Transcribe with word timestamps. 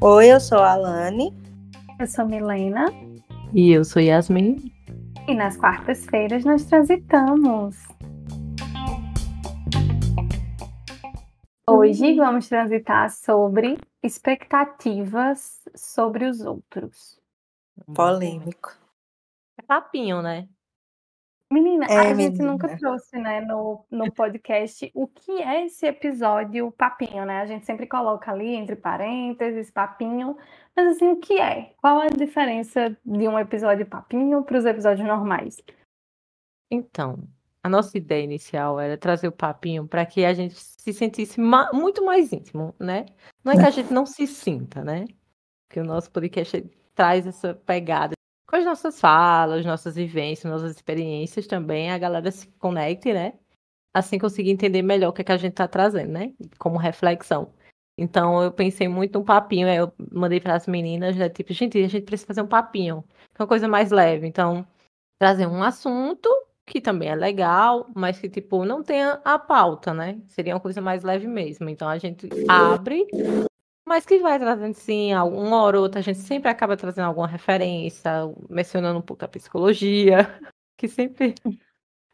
Oi, 0.00 0.32
eu 0.32 0.38
sou 0.38 0.58
a 0.58 0.72
Alane. 0.72 1.34
Eu 1.98 2.06
sou 2.06 2.26
Milena. 2.26 2.86
E 3.52 3.72
eu 3.72 3.84
sou 3.84 4.00
Yasmin. 4.00 4.72
E 5.26 5.34
nas 5.34 5.56
quartas-feiras 5.56 6.44
nós 6.44 6.64
transitamos. 6.64 7.76
Hoje 11.68 12.14
vamos 12.14 12.48
transitar 12.48 13.10
sobre 13.10 13.76
expectativas 14.02 15.62
sobre 15.74 16.26
os 16.26 16.40
outros. 16.40 17.20
Polêmico. 17.92 18.70
É 19.58 19.62
papinho, 19.62 20.22
né? 20.22 20.48
Menina, 21.52 21.86
É, 21.86 21.98
a 21.98 22.14
gente 22.14 22.32
menina. 22.38 22.52
nunca 22.52 22.76
trouxe, 22.76 23.16
né, 23.18 23.40
no, 23.40 23.84
no 23.88 24.12
podcast 24.12 24.90
o 24.94 25.06
que 25.06 25.30
é 25.42 25.64
esse 25.64 25.86
episódio 25.86 26.72
papinho, 26.72 27.24
né? 27.24 27.40
A 27.40 27.46
gente 27.46 27.64
sempre 27.64 27.86
coloca 27.86 28.32
ali 28.32 28.48
entre 28.54 28.74
parênteses, 28.74 29.70
papinho, 29.70 30.36
mas 30.74 30.96
assim, 30.96 31.08
o 31.10 31.16
que 31.20 31.40
é? 31.40 31.72
Qual 31.80 32.00
a 32.00 32.08
diferença 32.08 32.90
de 33.04 33.28
um 33.28 33.38
episódio 33.38 33.86
papinho 33.86 34.42
para 34.42 34.58
os 34.58 34.64
episódios 34.64 35.06
normais? 35.06 35.62
Então, 36.68 37.22
a 37.62 37.68
nossa 37.68 37.96
ideia 37.96 38.24
inicial 38.24 38.80
era 38.80 38.98
trazer 38.98 39.28
o 39.28 39.32
papinho 39.32 39.86
para 39.86 40.04
que 40.04 40.24
a 40.24 40.34
gente 40.34 40.56
se 40.56 40.92
sentisse 40.92 41.40
ma- 41.40 41.70
muito 41.72 42.04
mais 42.04 42.32
íntimo, 42.32 42.74
né? 42.78 43.06
Não 43.44 43.52
é 43.52 43.56
que 43.56 43.64
a 43.64 43.70
gente 43.70 43.92
não 43.92 44.04
se 44.04 44.26
sinta, 44.26 44.82
né? 44.82 45.04
Que 45.70 45.78
o 45.78 45.84
nosso 45.84 46.10
podcast 46.10 46.60
traz 46.92 47.24
essa 47.24 47.54
pegada 47.54 48.15
com 48.46 48.56
as 48.56 48.64
nossas 48.64 49.00
falas, 49.00 49.64
nossas 49.64 49.96
vivências, 49.96 50.50
nossas 50.50 50.72
experiências 50.72 51.46
também, 51.46 51.90
a 51.90 51.98
galera 51.98 52.30
se 52.30 52.46
conecte, 52.58 53.12
né? 53.12 53.34
Assim 53.94 54.18
conseguir 54.18 54.50
entender 54.50 54.82
melhor 54.82 55.08
o 55.08 55.12
que, 55.12 55.22
é 55.22 55.24
que 55.24 55.32
a 55.32 55.36
gente 55.36 55.52
está 55.52 55.66
trazendo, 55.66 56.12
né? 56.12 56.32
Como 56.58 56.78
reflexão. 56.78 57.52
Então 57.98 58.42
eu 58.42 58.52
pensei 58.52 58.88
muito 58.88 59.18
num 59.18 59.24
papinho, 59.24 59.68
eu 59.68 59.92
mandei 60.12 60.40
para 60.40 60.54
as 60.54 60.66
meninas, 60.66 61.16
né? 61.16 61.28
Tipo, 61.28 61.52
gente, 61.52 61.78
a 61.82 61.88
gente 61.88 62.04
precisa 62.04 62.26
fazer 62.26 62.42
um 62.42 62.46
papinho, 62.46 63.02
que 63.34 63.40
é 63.40 63.42
uma 63.42 63.48
coisa 63.48 63.66
mais 63.66 63.90
leve. 63.90 64.26
Então, 64.26 64.66
trazer 65.18 65.46
um 65.46 65.62
assunto 65.62 66.28
que 66.66 66.80
também 66.80 67.08
é 67.08 67.14
legal, 67.14 67.88
mas 67.94 68.18
que, 68.18 68.28
tipo, 68.28 68.64
não 68.64 68.82
tenha 68.82 69.20
a 69.24 69.38
pauta, 69.38 69.94
né? 69.94 70.20
Seria 70.26 70.54
uma 70.54 70.60
coisa 70.60 70.80
mais 70.80 71.04
leve 71.04 71.26
mesmo. 71.26 71.68
Então 71.68 71.88
a 71.88 71.96
gente 71.96 72.28
abre, 72.48 73.06
mas 73.86 74.04
que 74.04 74.18
vai 74.18 74.38
trazendo, 74.38 74.74
sim, 74.74 75.14
uma 75.14 75.62
hora 75.62 75.76
ou 75.76 75.84
outra, 75.84 76.00
a 76.00 76.02
gente 76.02 76.18
sempre 76.18 76.50
acaba 76.50 76.76
trazendo 76.76 77.06
alguma 77.06 77.28
referência, 77.28 78.10
mencionando 78.50 78.98
um 78.98 79.02
pouco 79.02 79.24
a 79.24 79.28
psicologia, 79.28 80.18
que 80.76 80.88
sempre 80.88 81.34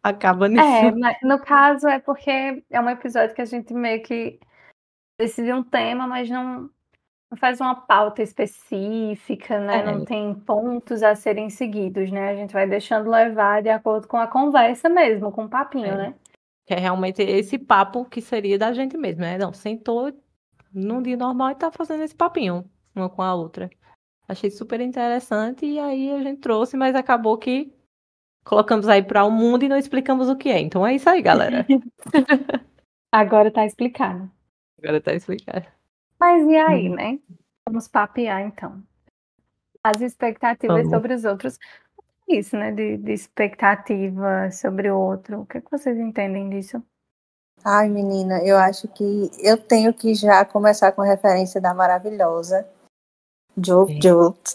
acaba 0.02 0.48
nisso. 0.48 0.62
É, 0.62 1.18
no 1.22 1.40
caso 1.40 1.88
é 1.88 1.98
porque 1.98 2.62
é 2.70 2.80
um 2.80 2.90
episódio 2.90 3.34
que 3.34 3.42
a 3.42 3.46
gente 3.46 3.72
meio 3.72 4.02
que 4.02 4.38
decide 5.18 5.52
um 5.52 5.62
tema, 5.62 6.06
mas 6.06 6.28
não, 6.28 6.68
não 7.30 7.38
faz 7.38 7.60
uma 7.60 7.74
pauta 7.74 8.22
específica, 8.22 9.58
né? 9.58 9.78
É. 9.78 9.84
Não 9.84 10.04
tem 10.04 10.34
pontos 10.34 11.02
a 11.02 11.14
serem 11.14 11.48
seguidos, 11.48 12.10
né? 12.10 12.30
A 12.30 12.36
gente 12.36 12.52
vai 12.52 12.68
deixando 12.68 13.08
levar 13.08 13.62
de 13.62 13.70
acordo 13.70 14.06
com 14.06 14.18
a 14.18 14.26
conversa 14.26 14.88
mesmo, 14.88 15.32
com 15.32 15.44
o 15.44 15.48
papinho, 15.48 15.86
É. 15.86 15.96
né? 15.96 16.14
Que 16.66 16.74
é 16.74 16.78
realmente 16.78 17.22
esse 17.22 17.58
papo 17.58 18.04
que 18.04 18.20
seria 18.20 18.58
da 18.58 18.72
gente 18.72 18.96
mesmo, 18.98 19.22
né? 19.22 19.38
Não, 19.38 19.52
sentou 19.52 20.12
num 20.74 21.02
dia 21.02 21.16
normal 21.16 21.50
e 21.50 21.54
tá 21.54 21.70
fazendo 21.70 22.02
esse 22.02 22.14
papinho, 22.14 22.68
uma 22.94 23.08
com 23.10 23.22
a 23.22 23.34
outra. 23.34 23.70
Achei 24.28 24.50
super 24.50 24.80
interessante 24.80 25.66
e 25.66 25.78
aí 25.78 26.12
a 26.12 26.22
gente 26.22 26.40
trouxe, 26.40 26.76
mas 26.76 26.94
acabou 26.94 27.36
que 27.38 27.72
colocamos 28.44 28.88
aí 28.88 29.02
para 29.02 29.24
o 29.24 29.30
mundo 29.30 29.64
e 29.64 29.68
não 29.68 29.76
explicamos 29.76 30.28
o 30.28 30.36
que 30.36 30.48
é. 30.50 30.60
Então 30.60 30.86
é 30.86 30.94
isso 30.94 31.08
aí, 31.10 31.22
galera. 31.22 31.66
Agora 33.12 33.50
tá 33.52 33.66
explicado. 33.66 34.30
Agora 34.78 35.00
tá 35.00 35.12
explicado. 35.14 35.66
Mas 36.18 36.46
e 36.48 36.56
aí, 36.56 36.88
Uhum. 36.88 36.94
né? 36.96 37.18
Vamos 37.66 37.88
papear 37.88 38.40
então. 38.42 38.82
As 39.84 40.00
expectativas 40.00 40.88
Vamos. 40.88 40.90
sobre 40.90 41.14
os 41.14 41.24
outros. 41.24 41.58
Isso, 42.28 42.56
né? 42.56 42.72
De, 42.72 42.96
de 42.96 43.12
expectativa 43.12 44.50
sobre 44.50 44.90
o 44.90 44.98
outro. 44.98 45.40
O 45.40 45.46
que, 45.46 45.58
é 45.58 45.61
que 45.61 45.70
vocês 45.70 45.98
entendem 45.98 46.48
disso? 46.48 46.82
Ai, 47.64 47.89
menina, 47.89 48.42
eu 48.42 48.56
acho 48.56 48.89
que 48.89 49.30
eu 49.39 49.56
tenho 49.56 49.95
que 49.95 50.14
já 50.14 50.45
começar 50.45 50.90
com 50.92 51.02
a 51.02 51.06
referência 51.06 51.61
da 51.61 51.73
maravilhosa 51.73 52.67
Jo 53.56 53.86
Sim. 53.86 54.00
Jolt. 54.00 54.55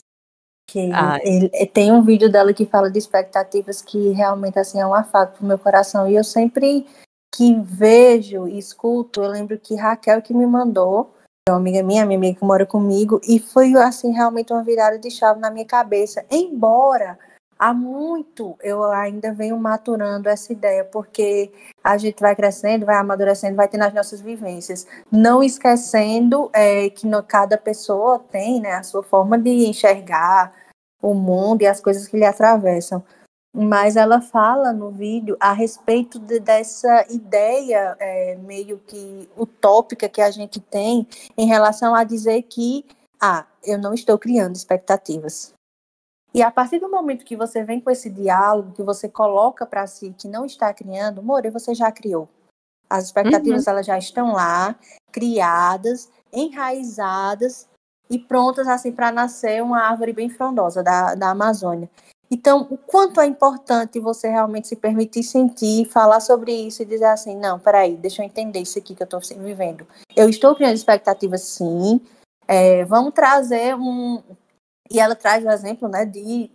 Que 0.69 0.91
Ai. 0.91 1.21
ele- 1.23 1.49
tem 1.67 1.91
um 1.91 2.01
vídeo 2.03 2.29
dela 2.29 2.53
que 2.53 2.65
fala 2.65 2.91
de 2.91 2.99
expectativas 2.99 3.81
que 3.81 4.09
realmente 4.09 4.59
assim 4.59 4.81
é 4.81 4.85
um 4.85 4.93
afago 4.93 5.37
pro 5.37 5.45
meu 5.45 5.57
coração. 5.57 6.09
E 6.09 6.15
eu 6.15 6.23
sempre 6.23 6.85
que 7.33 7.53
vejo 7.61 8.47
e 8.47 8.57
escuto, 8.57 9.23
eu 9.23 9.29
lembro 9.29 9.57
que 9.57 9.75
Raquel 9.75 10.21
que 10.21 10.33
me 10.33 10.45
mandou, 10.45 11.13
é 11.47 11.51
uma 11.51 11.57
amiga 11.59 11.81
minha, 11.83 12.05
minha 12.05 12.17
amiga 12.17 12.39
que 12.39 12.45
mora 12.45 12.65
comigo, 12.65 13.21
e 13.25 13.39
foi 13.39 13.73
assim 13.75 14.11
realmente 14.11 14.51
uma 14.51 14.63
virada 14.63 14.99
de 14.99 15.09
chave 15.09 15.39
na 15.39 15.49
minha 15.49 15.65
cabeça. 15.65 16.25
Embora 16.29 17.17
há 17.57 17.73
muito 17.73 18.57
eu 18.61 18.83
ainda 18.83 19.33
venho 19.33 19.57
maturando 19.57 20.29
essa 20.29 20.51
ideia, 20.51 20.83
porque 20.85 21.51
a 21.83 21.97
gente 21.97 22.19
vai 22.19 22.35
crescendo, 22.35 22.85
vai 22.85 22.95
amadurecendo, 22.97 23.55
vai 23.55 23.67
tendo 23.67 23.83
as 23.83 23.93
nossas 23.93 24.21
vivências. 24.21 24.85
Não 25.11 25.41
esquecendo 25.43 26.49
é, 26.53 26.89
que 26.89 27.07
no- 27.07 27.23
cada 27.23 27.57
pessoa 27.57 28.19
tem 28.19 28.59
né, 28.59 28.73
a 28.73 28.83
sua 28.83 29.03
forma 29.03 29.37
de 29.37 29.49
enxergar 29.67 30.53
o 31.01 31.13
mundo 31.13 31.61
e 31.61 31.67
as 31.67 31.79
coisas 31.79 32.07
que 32.07 32.17
lhe 32.17 32.25
atravessam. 32.25 33.03
Mas 33.55 33.95
ela 33.95 34.21
fala 34.21 34.71
no 34.71 34.91
vídeo 34.91 35.35
a 35.39 35.51
respeito 35.53 36.19
de- 36.19 36.39
dessa 36.39 37.05
ideia 37.09 37.95
é, 37.99 38.35
meio 38.35 38.77
que 38.79 39.27
utópica 39.37 40.07
que 40.09 40.21
a 40.21 40.29
gente 40.29 40.59
tem 40.59 41.07
em 41.37 41.47
relação 41.47 41.95
a 41.95 42.03
dizer 42.03 42.43
que, 42.43 42.85
ah, 43.19 43.45
eu 43.63 43.77
não 43.79 43.93
estou 43.93 44.17
criando 44.19 44.55
expectativas. 44.55 45.53
E 46.33 46.41
a 46.41 46.51
partir 46.51 46.79
do 46.79 46.89
momento 46.89 47.25
que 47.25 47.35
você 47.35 47.63
vem 47.63 47.79
com 47.79 47.89
esse 47.89 48.09
diálogo, 48.09 48.73
que 48.73 48.83
você 48.83 49.07
coloca 49.09 49.65
para 49.65 49.87
si 49.87 50.13
que 50.17 50.27
não 50.27 50.45
está 50.45 50.73
criando, 50.73 51.23
More, 51.23 51.49
você 51.49 51.73
já 51.73 51.91
criou. 51.91 52.29
As 52.89 53.05
expectativas 53.05 53.67
elas 53.67 53.85
já 53.85 53.97
estão 53.97 54.33
lá, 54.33 54.75
criadas, 55.11 56.09
enraizadas 56.31 57.67
e 58.09 58.17
prontas 58.17 58.67
assim 58.67 58.91
para 58.91 59.11
nascer 59.11 59.61
uma 59.61 59.81
árvore 59.81 60.13
bem 60.13 60.29
frondosa 60.29 60.83
da, 60.83 61.15
da 61.15 61.31
Amazônia. 61.31 61.89
Então, 62.29 62.67
o 62.69 62.77
quanto 62.77 63.21
é 63.21 63.25
importante 63.25 63.99
você 63.99 64.27
realmente 64.27 64.67
se 64.67 64.75
permitir 64.75 65.23
sentir, 65.23 65.85
falar 65.85 66.19
sobre 66.19 66.51
isso 66.51 66.81
e 66.81 66.85
dizer 66.85 67.05
assim, 67.05 67.37
não, 67.37 67.57
peraí, 67.57 67.95
deixa 67.95 68.21
eu 68.21 68.25
entender 68.25 68.59
isso 68.59 68.77
aqui 68.77 68.93
que 68.93 69.01
eu 69.01 69.05
estou 69.05 69.21
vivendo. 69.41 69.87
Eu 70.15 70.29
estou 70.29 70.53
criando 70.53 70.75
expectativas, 70.75 71.41
sim. 71.43 72.01
É, 72.45 72.83
vamos 72.85 73.13
trazer 73.13 73.75
um, 73.75 74.21
e 74.89 74.99
ela 74.99 75.15
traz 75.15 75.43
o 75.45 75.49
exemplo, 75.49 75.87
né, 75.87 76.05
de 76.05 76.49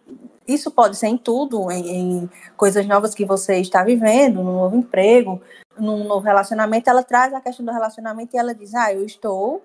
isso 0.46 0.70
pode 0.70 0.96
ser 0.96 1.06
em 1.08 1.16
tudo, 1.16 1.70
em, 1.70 2.22
em 2.22 2.30
coisas 2.56 2.86
novas 2.86 3.14
que 3.14 3.24
você 3.24 3.56
está 3.58 3.82
vivendo, 3.84 4.42
num 4.42 4.52
novo 4.52 4.76
emprego, 4.76 5.40
num 5.78 6.04
novo 6.04 6.24
relacionamento. 6.26 6.90
Ela 6.90 7.02
traz 7.02 7.32
a 7.32 7.40
questão 7.40 7.64
do 7.64 7.72
relacionamento 7.72 8.34
e 8.34 8.38
ela 8.38 8.54
diz: 8.54 8.74
Ah, 8.74 8.92
eu 8.92 9.04
estou, 9.04 9.62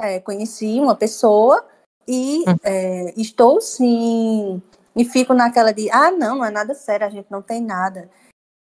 é, 0.00 0.20
conheci 0.20 0.78
uma 0.80 0.94
pessoa 0.94 1.64
e 2.06 2.44
Hum. 2.48 2.56
é, 2.62 3.14
estou 3.16 3.60
sim. 3.60 4.62
E 4.94 5.04
fico 5.04 5.34
naquela 5.34 5.72
de: 5.72 5.90
Ah, 5.90 6.10
não, 6.10 6.36
não 6.38 6.44
é 6.44 6.50
nada 6.50 6.74
sério, 6.74 7.06
a 7.06 7.10
gente 7.10 7.30
não 7.30 7.42
tem 7.42 7.60
nada. 7.60 8.08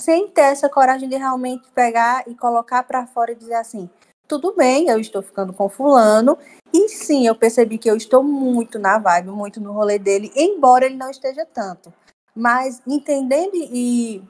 Sem 0.02 0.28
ter 0.28 0.42
essa 0.42 0.70
coragem 0.70 1.08
de 1.08 1.16
realmente 1.16 1.70
pegar 1.74 2.28
e 2.28 2.36
colocar 2.36 2.84
para 2.84 3.08
fora 3.08 3.32
e 3.32 3.36
dizer 3.36 3.56
assim: 3.56 3.90
Tudo 4.28 4.54
bem, 4.56 4.90
eu 4.90 5.00
estou 5.00 5.22
ficando 5.22 5.54
com 5.54 5.70
Fulano, 5.70 6.38
e 6.86 6.90
sim, 6.90 7.28
eu 7.28 7.36
percebi 7.36 7.78
que 7.78 7.90
eu 7.90 7.96
estou 7.96 8.24
muito 8.24 8.80
na 8.80 8.98
vibe, 8.98 9.30
muito 9.30 9.60
no 9.60 9.72
rolê 9.72 9.98
dele, 10.00 10.32
embora 10.36 10.86
ele 10.86 10.96
não 10.96 11.10
esteja 11.10 11.46
tanto. 11.46 11.94
Mas 12.36 12.82
entendendo 12.86 13.52
e 13.56 14.22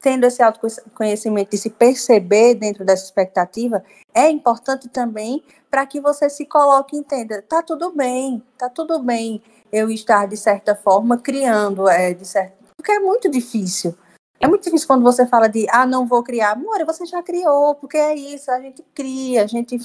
tendo 0.00 0.24
esse 0.24 0.42
autoconhecimento 0.42 1.50
de 1.50 1.58
se 1.58 1.70
perceber 1.70 2.54
dentro 2.54 2.84
dessa 2.84 3.04
expectativa, 3.04 3.82
é 4.14 4.30
importante 4.30 4.88
também 4.88 5.42
para 5.70 5.86
que 5.86 6.00
você 6.00 6.30
se 6.30 6.46
coloque 6.46 6.94
e 6.94 6.98
entenda, 7.00 7.42
tá 7.42 7.62
tudo 7.62 7.90
bem, 7.92 8.42
tá 8.56 8.68
tudo 8.68 9.00
bem 9.00 9.42
eu 9.72 9.90
estar 9.90 10.26
de 10.26 10.36
certa 10.36 10.74
forma 10.74 11.18
criando, 11.18 11.88
é, 11.88 12.14
de 12.14 12.24
certo, 12.24 12.54
porque 12.76 12.92
é 12.92 13.00
muito 13.00 13.28
difícil. 13.28 13.96
É 14.38 14.46
muito 14.46 14.64
difícil 14.64 14.86
quando 14.86 15.02
você 15.02 15.26
fala 15.26 15.48
de, 15.48 15.66
ah, 15.70 15.86
não 15.86 16.06
vou 16.06 16.22
criar. 16.22 16.52
Amor, 16.52 16.84
você 16.84 17.06
já 17.06 17.22
criou, 17.22 17.74
porque 17.74 17.96
é 17.96 18.14
isso, 18.14 18.50
a 18.50 18.60
gente 18.60 18.84
cria, 18.94 19.42
a 19.42 19.46
gente 19.46 19.78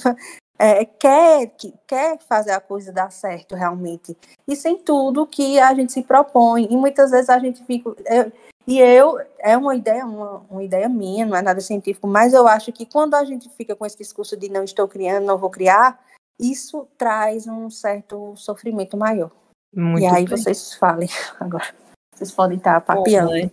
é, 0.62 0.84
quer, 0.84 1.48
que, 1.58 1.74
quer 1.88 2.18
fazer 2.20 2.52
a 2.52 2.60
coisa 2.60 2.92
dar 2.92 3.10
certo 3.10 3.56
realmente. 3.56 4.16
Isso 4.46 4.68
em 4.68 4.78
tudo 4.78 5.26
que 5.26 5.58
a 5.58 5.74
gente 5.74 5.92
se 5.92 6.04
propõe. 6.04 6.68
E 6.70 6.76
muitas 6.76 7.10
vezes 7.10 7.28
a 7.28 7.38
gente 7.40 7.64
fica. 7.64 7.92
Eu, 8.06 8.32
e 8.64 8.78
eu, 8.78 9.18
é 9.40 9.56
uma 9.56 9.74
ideia, 9.74 10.06
uma, 10.06 10.46
uma 10.48 10.62
ideia 10.62 10.88
minha, 10.88 11.26
não 11.26 11.36
é 11.36 11.42
nada 11.42 11.60
científico, 11.60 12.06
mas 12.06 12.32
eu 12.32 12.46
acho 12.46 12.70
que 12.70 12.86
quando 12.86 13.14
a 13.14 13.24
gente 13.24 13.50
fica 13.50 13.74
com 13.74 13.84
esse 13.84 13.98
discurso 13.98 14.36
de 14.36 14.48
não 14.48 14.62
estou 14.62 14.86
criando, 14.86 15.26
não 15.26 15.36
vou 15.36 15.50
criar, 15.50 16.00
isso 16.38 16.86
traz 16.96 17.48
um 17.48 17.68
certo 17.68 18.36
sofrimento 18.36 18.96
maior. 18.96 19.32
Muito 19.74 20.04
e 20.04 20.06
aí 20.06 20.24
bem. 20.24 20.26
vocês 20.26 20.74
falem 20.74 21.08
agora. 21.40 21.74
Vocês 22.14 22.30
podem 22.30 22.58
estar 22.58 22.80
papeando. 22.82 23.32
Né? 23.32 23.50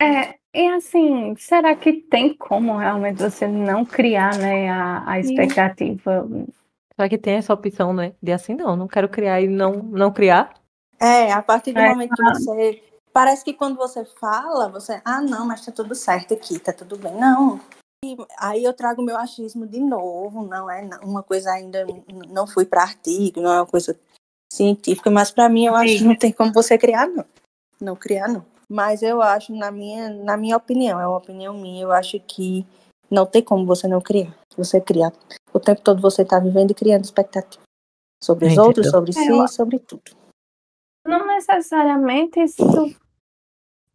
É, 0.00 0.34
E 0.54 0.68
assim, 0.68 1.34
será 1.36 1.74
que 1.74 1.94
tem 1.94 2.32
como 2.32 2.76
realmente 2.76 3.20
você 3.20 3.44
não 3.48 3.84
criar, 3.84 4.38
né, 4.38 4.70
a, 4.70 5.02
a 5.10 5.18
expectativa? 5.18 6.28
Será 6.94 7.08
que 7.08 7.18
tem 7.18 7.34
essa 7.34 7.52
opção, 7.52 7.92
né? 7.92 8.14
De 8.22 8.30
assim, 8.30 8.54
não, 8.54 8.76
não 8.76 8.86
quero 8.86 9.08
criar 9.08 9.40
e 9.40 9.48
não, 9.48 9.72
não 9.72 10.12
criar? 10.12 10.54
É, 11.00 11.32
a 11.32 11.42
partir 11.42 11.72
do 11.72 11.80
é, 11.80 11.88
momento 11.88 12.14
que 12.14 12.22
você. 12.22 12.82
Parece 13.12 13.44
que 13.44 13.52
quando 13.52 13.76
você 13.76 14.04
fala, 14.04 14.68
você. 14.68 15.02
Ah, 15.04 15.20
não, 15.20 15.44
mas 15.44 15.66
tá 15.66 15.72
tudo 15.72 15.92
certo 15.92 16.34
aqui, 16.34 16.56
tá 16.60 16.72
tudo 16.72 16.96
bem. 16.96 17.14
Não. 17.14 17.60
E 18.04 18.16
aí 18.38 18.62
eu 18.62 18.72
trago 18.72 19.02
meu 19.02 19.16
achismo 19.16 19.66
de 19.66 19.80
novo, 19.80 20.46
não 20.46 20.70
é 20.70 20.88
uma 21.02 21.22
coisa 21.22 21.50
ainda. 21.50 21.84
Não 22.28 22.46
fui 22.46 22.64
para 22.64 22.82
artigo, 22.82 23.40
não 23.40 23.52
é 23.52 23.56
uma 23.60 23.66
coisa 23.66 23.98
científica, 24.52 25.10
mas 25.10 25.32
para 25.32 25.48
mim 25.48 25.66
eu 25.66 25.74
acho 25.74 25.98
que 25.98 26.04
não 26.04 26.16
tem 26.16 26.30
como 26.30 26.52
você 26.52 26.78
criar, 26.78 27.08
não. 27.08 27.24
Não 27.80 27.96
criar, 27.96 28.28
não. 28.28 28.53
Mas 28.68 29.02
eu 29.02 29.20
acho, 29.20 29.54
na 29.54 29.70
minha, 29.70 30.10
na 30.10 30.36
minha 30.36 30.56
opinião, 30.56 31.00
é 31.00 31.06
uma 31.06 31.18
opinião 31.18 31.54
minha, 31.54 31.82
eu 31.82 31.92
acho 31.92 32.18
que 32.20 32.66
não 33.10 33.26
tem 33.26 33.42
como 33.42 33.66
você 33.66 33.86
não 33.86 34.00
criar. 34.00 34.34
Você 34.56 34.80
criar. 34.80 35.12
O 35.52 35.60
tempo 35.60 35.80
todo 35.82 36.00
você 36.00 36.22
está 36.22 36.38
vivendo 36.38 36.70
e 36.70 36.74
criando 36.74 37.04
expectativa. 37.04 37.62
Sobre 38.22 38.46
os 38.46 38.58
outros, 38.58 38.90
sobre 38.90 39.12
si, 39.12 39.28
eu... 39.28 39.46
sobre 39.48 39.78
tudo. 39.78 40.12
Não 41.06 41.26
necessariamente 41.26 42.40
isso 42.40 42.64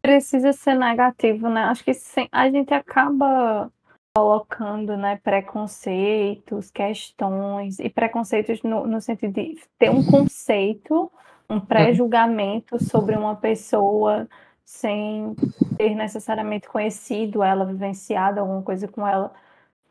precisa 0.02 0.54
ser 0.54 0.76
negativo, 0.76 1.50
né? 1.50 1.64
Acho 1.64 1.84
que 1.84 1.92
a 2.32 2.50
gente 2.50 2.74
acaba 2.74 3.72
colocando 4.16 4.98
né, 4.98 5.20
preconceitos, 5.24 6.72
questões, 6.72 7.80
e 7.80 7.90
preconceitos 7.90 8.62
no, 8.64 8.86
no 8.86 9.02
sentido 9.02 9.34
de 9.34 9.58
ter 9.78 9.90
um 9.90 10.04
conceito, 10.04 11.12
um 11.50 11.60
pré-julgamento 11.60 12.84
sobre 12.84 13.16
uma 13.16 13.36
pessoa 13.36 14.28
sem 14.70 15.36
ter 15.78 15.96
necessariamente 15.96 16.70
conhecido 16.70 17.42
ela, 17.42 17.66
vivenciado 17.66 18.40
alguma 18.40 18.62
coisa 18.62 18.88
com 18.88 19.06
ela. 19.06 19.34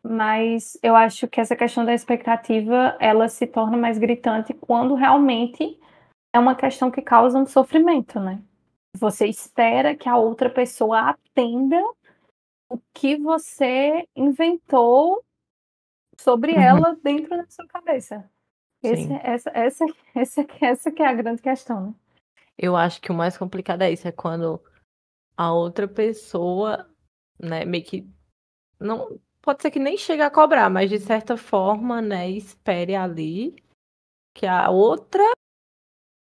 Mas 0.00 0.78
eu 0.84 0.94
acho 0.94 1.26
que 1.26 1.40
essa 1.40 1.56
questão 1.56 1.84
da 1.84 1.92
expectativa, 1.92 2.96
ela 3.00 3.28
se 3.28 3.44
torna 3.44 3.76
mais 3.76 3.98
gritante 3.98 4.54
quando 4.54 4.94
realmente 4.94 5.76
é 6.32 6.38
uma 6.38 6.54
questão 6.54 6.92
que 6.92 7.02
causa 7.02 7.36
um 7.36 7.44
sofrimento, 7.44 8.20
né? 8.20 8.40
Você 8.96 9.26
espera 9.26 9.96
que 9.96 10.08
a 10.08 10.16
outra 10.16 10.48
pessoa 10.48 11.10
atenda 11.10 11.82
o 12.70 12.78
que 12.94 13.16
você 13.16 14.06
inventou 14.14 15.24
sobre 16.20 16.52
uhum. 16.52 16.60
ela 16.60 16.96
dentro 17.02 17.36
da 17.36 17.46
sua 17.48 17.66
cabeça. 17.66 18.30
Esse, 18.80 19.12
essa, 19.24 19.50
essa, 19.52 19.84
essa, 20.14 20.46
essa 20.60 20.92
que 20.92 21.02
é 21.02 21.06
a 21.08 21.14
grande 21.14 21.42
questão, 21.42 21.88
né? 21.88 21.94
Eu 22.58 22.76
acho 22.76 23.00
que 23.00 23.12
o 23.12 23.14
mais 23.14 23.38
complicado 23.38 23.82
é 23.82 23.92
isso, 23.92 24.08
é 24.08 24.12
quando 24.12 24.60
a 25.36 25.52
outra 25.52 25.86
pessoa, 25.86 26.90
né, 27.38 27.64
meio 27.64 27.84
que 27.84 28.10
não 28.80 29.20
pode 29.40 29.62
ser 29.62 29.70
que 29.70 29.78
nem 29.78 29.96
chegue 29.96 30.22
a 30.22 30.30
cobrar, 30.30 30.68
mas 30.68 30.90
de 30.90 30.98
certa 30.98 31.36
forma, 31.36 32.02
né, 32.02 32.28
espere 32.28 32.96
ali 32.96 33.56
que 34.34 34.46
a 34.46 34.70
outra 34.70 35.22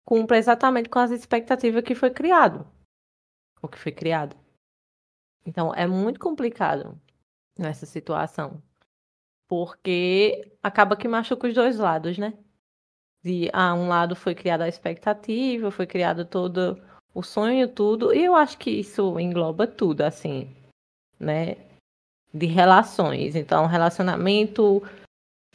cumpra 0.05 0.37
exatamente 0.37 0.89
com 0.89 0.99
as 0.99 1.11
expectativas 1.11 1.83
que 1.83 1.95
foi 1.95 2.11
criado, 2.11 2.65
o 3.61 3.67
que 3.67 3.77
foi 3.77 3.91
criado. 3.91 4.35
Então 5.45 5.73
é 5.73 5.85
muito 5.85 6.19
complicado 6.19 6.99
nessa 7.57 7.85
situação, 7.85 8.61
porque 9.47 10.49
acaba 10.63 10.95
que 10.95 11.07
machuca 11.07 11.47
os 11.47 11.53
dois 11.53 11.77
lados, 11.77 12.17
né? 12.17 12.37
De 13.23 13.49
ah, 13.53 13.73
um 13.73 13.87
lado 13.87 14.15
foi 14.15 14.33
criada 14.33 14.63
a 14.63 14.69
expectativa, 14.69 15.69
foi 15.69 15.85
criado 15.85 16.25
todo 16.25 16.81
o 17.13 17.21
sonho, 17.21 17.67
tudo, 17.67 18.13
e 18.13 18.23
eu 18.23 18.35
acho 18.35 18.57
que 18.57 18.69
isso 18.69 19.19
engloba 19.19 19.67
tudo, 19.67 20.01
assim, 20.01 20.49
né? 21.19 21.57
De 22.33 22.45
relações. 22.45 23.35
Então, 23.35 23.67
relacionamento 23.67 24.81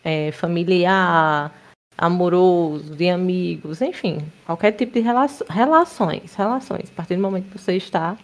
é, 0.04 0.30
familiar, 0.32 1.52
amoroso, 1.96 2.94
de 2.94 3.08
amigos, 3.08 3.80
enfim, 3.80 4.18
qualquer 4.44 4.72
tipo 4.72 4.92
de 4.92 5.00
rela 5.00 5.26
relações, 5.48 6.34
relações, 6.34 6.90
a 6.90 6.94
partir 6.94 7.16
do 7.16 7.22
momento 7.22 7.50
que 7.50 7.58
você 7.58 7.76
está, 7.76 8.16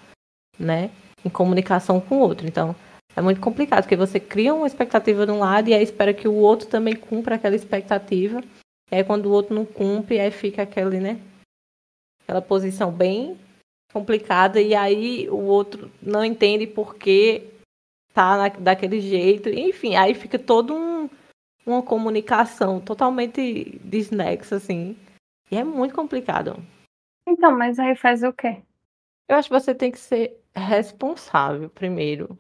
né, 0.59 0.91
em 1.25 1.31
comunicação 1.31 2.01
com 2.01 2.17
o 2.17 2.21
outro. 2.21 2.47
Então, 2.47 2.77
é 3.17 3.21
muito 3.21 3.41
complicado, 3.41 3.83
porque 3.83 3.97
você 3.97 4.21
cria 4.21 4.55
uma 4.55 4.67
expectativa 4.67 5.27
de 5.27 5.33
um 5.33 5.39
lado 5.39 5.69
e 5.69 5.75
aí 5.75 5.83
espera 5.83 6.15
que 6.15 6.29
o 6.29 6.35
outro 6.35 6.69
também 6.69 6.95
cumpra 6.95 7.37
aquela 7.37 7.57
expectativa. 7.57 8.43
E 8.93 8.97
aí 8.97 9.05
quando 9.05 9.27
o 9.27 9.33
outro 9.33 9.55
não 9.55 9.65
cumpre, 9.65 10.21
aí 10.21 10.31
fica 10.31 10.63
aquele, 10.63 11.01
né, 11.01 11.19
aquela 12.23 12.43
posição 12.43 12.93
bem 12.93 13.39
complicada 13.93 14.61
e 14.61 14.75
aí 14.75 15.29
o 15.31 15.39
outro 15.39 15.91
não 16.03 16.23
entende 16.23 16.67
por 16.67 16.97
que 16.97 17.51
tá 18.13 18.37
na, 18.37 18.49
daquele 18.49 19.01
jeito. 19.01 19.49
Enfim, 19.49 19.97
aí 19.97 20.15
fica 20.15 20.39
todo 20.39 20.75
um, 20.75 21.09
uma 21.65 21.83
comunicação 21.83 22.81
totalmente 22.81 23.79
desnexa, 23.85 24.57
assim. 24.57 24.97
E 25.51 25.57
é 25.57 25.65
muito 25.65 25.95
complicado. 25.95 26.57
Então, 27.27 27.57
mas 27.57 27.79
aí 27.79 27.95
faz 27.95 28.23
o 28.23 28.33
quê? 28.33 28.63
Eu 29.29 29.37
acho 29.37 29.49
que 29.49 29.59
você 29.59 29.75
tem 29.75 29.91
que 29.91 29.99
ser 29.99 30.39
responsável 30.55 31.71
primeiro. 31.71 32.39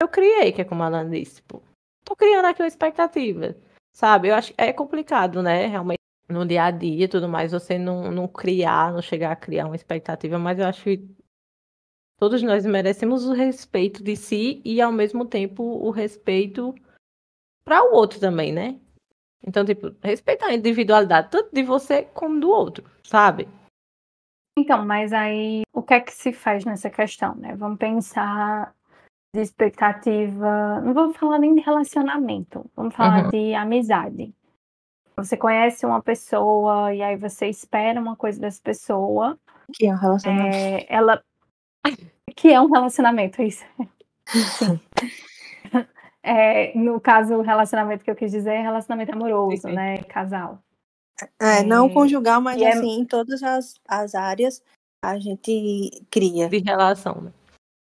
Eu 0.00 0.08
criei, 0.08 0.52
que 0.52 0.60
é 0.60 0.64
como 0.64 0.82
a 0.82 0.86
Ana 0.86 1.08
disse, 1.08 1.40
pô. 1.42 1.62
Tô 2.04 2.14
criando 2.14 2.46
aqui 2.46 2.60
uma 2.60 2.68
expectativa, 2.68 3.56
sabe? 3.94 4.28
Eu 4.28 4.34
acho 4.34 4.52
que 4.52 4.60
é 4.60 4.72
complicado, 4.72 5.42
né? 5.42 5.66
Realmente 5.66 6.00
no 6.28 6.44
dia 6.44 6.64
a 6.64 6.70
dia 6.70 7.04
e 7.04 7.08
tudo 7.08 7.28
mais, 7.28 7.52
você 7.52 7.78
não, 7.78 8.10
não 8.10 8.26
criar, 8.26 8.92
não 8.92 9.02
chegar 9.02 9.32
a 9.32 9.36
criar 9.36 9.66
uma 9.66 9.76
expectativa, 9.76 10.38
mas 10.38 10.58
eu 10.58 10.66
acho 10.66 10.82
que 10.82 11.08
todos 12.18 12.42
nós 12.42 12.64
merecemos 12.64 13.26
o 13.26 13.32
respeito 13.32 14.02
de 14.02 14.16
si 14.16 14.60
e 14.64 14.80
ao 14.80 14.90
mesmo 14.90 15.26
tempo 15.26 15.62
o 15.62 15.90
respeito 15.90 16.74
para 17.64 17.82
o 17.84 17.94
outro 17.94 18.18
também, 18.18 18.52
né? 18.52 18.80
Então, 19.46 19.64
tipo, 19.64 19.94
respeitar 20.02 20.46
a 20.46 20.54
individualidade 20.54 21.30
tanto 21.30 21.54
de 21.54 21.62
você 21.62 22.02
como 22.02 22.40
do 22.40 22.48
outro, 22.48 22.90
sabe? 23.02 23.46
Então, 24.58 24.84
mas 24.86 25.12
aí 25.12 25.62
o 25.74 25.82
que 25.82 25.94
é 25.94 26.00
que 26.00 26.12
se 26.12 26.32
faz 26.32 26.64
nessa 26.64 26.88
questão, 26.88 27.34
né? 27.34 27.54
Vamos 27.54 27.78
pensar 27.78 28.74
de 29.34 29.40
expectativa, 29.40 30.80
não 30.80 30.94
vamos 30.94 31.16
falar 31.16 31.38
nem 31.40 31.56
de 31.56 31.60
relacionamento, 31.60 32.70
vamos 32.76 32.94
falar 32.94 33.24
uhum. 33.24 33.30
de 33.30 33.52
amizade. 33.52 34.32
Você 35.16 35.36
conhece 35.36 35.84
uma 35.84 36.00
pessoa 36.00 36.94
e 36.94 37.02
aí 37.02 37.16
você 37.16 37.48
espera 37.48 38.00
uma 38.00 38.14
coisa 38.14 38.40
dessa 38.40 38.60
pessoa. 38.62 39.36
Que 39.74 39.86
é 39.86 39.92
um 39.92 39.96
relacionamento. 39.96 40.56
É, 40.56 40.86
ela. 40.88 41.22
Que 42.36 42.52
é 42.52 42.60
um 42.60 42.68
relacionamento, 42.68 43.40
é 43.40 43.46
isso. 43.46 43.64
é, 46.20 46.76
no 46.76 47.00
caso, 47.00 47.34
o 47.34 47.42
relacionamento 47.42 48.02
que 48.02 48.10
eu 48.10 48.16
quis 48.16 48.32
dizer 48.32 48.54
é 48.54 48.62
relacionamento 48.62 49.12
amoroso, 49.12 49.68
né? 49.68 49.98
Casal. 50.04 50.58
É, 51.40 51.62
não 51.62 51.88
conjugal, 51.88 52.40
mas 52.40 52.60
é 52.60 52.72
assim, 52.72 52.96
é... 52.96 53.00
em 53.00 53.04
todas 53.04 53.40
as, 53.40 53.74
as 53.86 54.16
áreas 54.16 54.60
a 55.00 55.16
gente 55.20 56.04
cria. 56.10 56.48
De 56.48 56.58
relação, 56.58 57.20
né? 57.20 57.32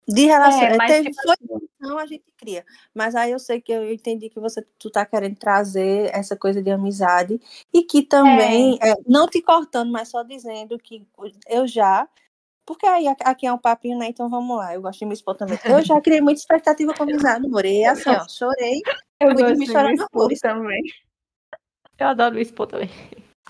De 0.08 0.26
relação. 0.26 0.62
É, 0.62 0.76
mas 0.76 0.90
Teve, 0.90 1.10
tipo... 1.10 1.30
assim 1.30 1.62
não, 1.82 1.98
a 1.98 2.06
gente 2.06 2.24
cria. 2.36 2.64
Mas 2.94 3.16
aí 3.16 3.32
eu 3.32 3.40
sei 3.40 3.60
que 3.60 3.72
eu 3.72 3.92
entendi 3.92 4.30
que 4.30 4.38
você 4.38 4.64
tu 4.78 4.88
tá 4.88 5.04
querendo 5.04 5.36
trazer 5.36 6.14
essa 6.14 6.36
coisa 6.36 6.62
de 6.62 6.70
amizade 6.70 7.40
e 7.74 7.82
que 7.82 8.02
também, 8.02 8.78
é. 8.80 8.90
É, 8.90 8.94
não 9.04 9.26
te 9.26 9.42
cortando, 9.42 9.90
mas 9.90 10.08
só 10.08 10.22
dizendo 10.22 10.78
que 10.78 11.04
eu 11.48 11.66
já. 11.66 12.08
Porque 12.64 12.86
aí 12.86 13.08
aqui 13.08 13.48
é 13.48 13.52
um 13.52 13.58
papinho, 13.58 13.98
né? 13.98 14.06
Então 14.06 14.30
vamos 14.30 14.56
lá. 14.56 14.72
Eu 14.72 14.80
gosto 14.80 15.00
de 15.00 15.06
me 15.06 15.12
expor 15.12 15.34
também. 15.34 15.58
Eu 15.64 15.82
já 15.82 16.00
criei 16.00 16.20
muita 16.20 16.38
expectativa 16.40 16.94
com 16.94 17.02
amizade, 17.02 17.48
morei 17.48 17.84
assim, 17.84 18.10
ó, 18.10 18.28
chorei. 18.28 18.80
Eu 19.18 19.34
gosto 19.34 19.52
de 19.54 19.58
me 19.58 19.66
chorar 19.66 19.92
no 19.92 20.06
também. 20.40 20.82
Eu 21.98 22.06
adoro 22.06 22.36
me 22.36 22.42
expor 22.42 22.68
também. 22.68 22.90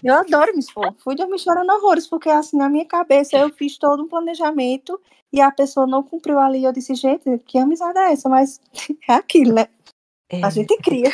Eu 0.02 0.14
adoro 0.14 0.52
me 0.52 0.60
expor. 0.60 0.94
Fui 0.98 1.14
dormir 1.14 1.38
chorando 1.38 1.70
horrores, 1.70 2.06
porque 2.06 2.28
assim, 2.28 2.56
na 2.56 2.68
minha 2.68 2.86
cabeça 2.86 3.36
eu 3.36 3.50
fiz 3.50 3.78
todo 3.78 4.02
um 4.02 4.08
planejamento 4.08 5.00
e 5.32 5.40
a 5.40 5.50
pessoa 5.50 5.86
não 5.86 6.02
cumpriu 6.02 6.38
ali. 6.38 6.64
Eu 6.64 6.72
disse, 6.72 6.94
gente, 6.94 7.38
que 7.38 7.58
amizade 7.58 7.98
é 7.98 8.12
essa? 8.12 8.28
Mas 8.28 8.60
é 9.08 9.14
aquilo, 9.14 9.54
né? 9.54 9.68
É. 10.28 10.42
A 10.44 10.50
gente 10.50 10.76
cria. 10.78 11.10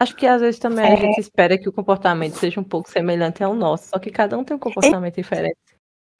Acho 0.00 0.14
que 0.14 0.26
às 0.26 0.40
vezes 0.40 0.60
também 0.60 0.84
é. 0.84 0.92
a 0.92 0.96
gente 0.96 1.20
espera 1.20 1.58
que 1.58 1.68
o 1.68 1.72
comportamento 1.72 2.34
seja 2.34 2.60
um 2.60 2.64
pouco 2.64 2.88
semelhante 2.88 3.42
ao 3.42 3.54
nosso, 3.54 3.88
só 3.88 3.98
que 3.98 4.10
cada 4.10 4.38
um 4.38 4.44
tem 4.44 4.56
um 4.56 4.60
comportamento 4.60 5.14
é. 5.14 5.22
diferente. 5.22 5.56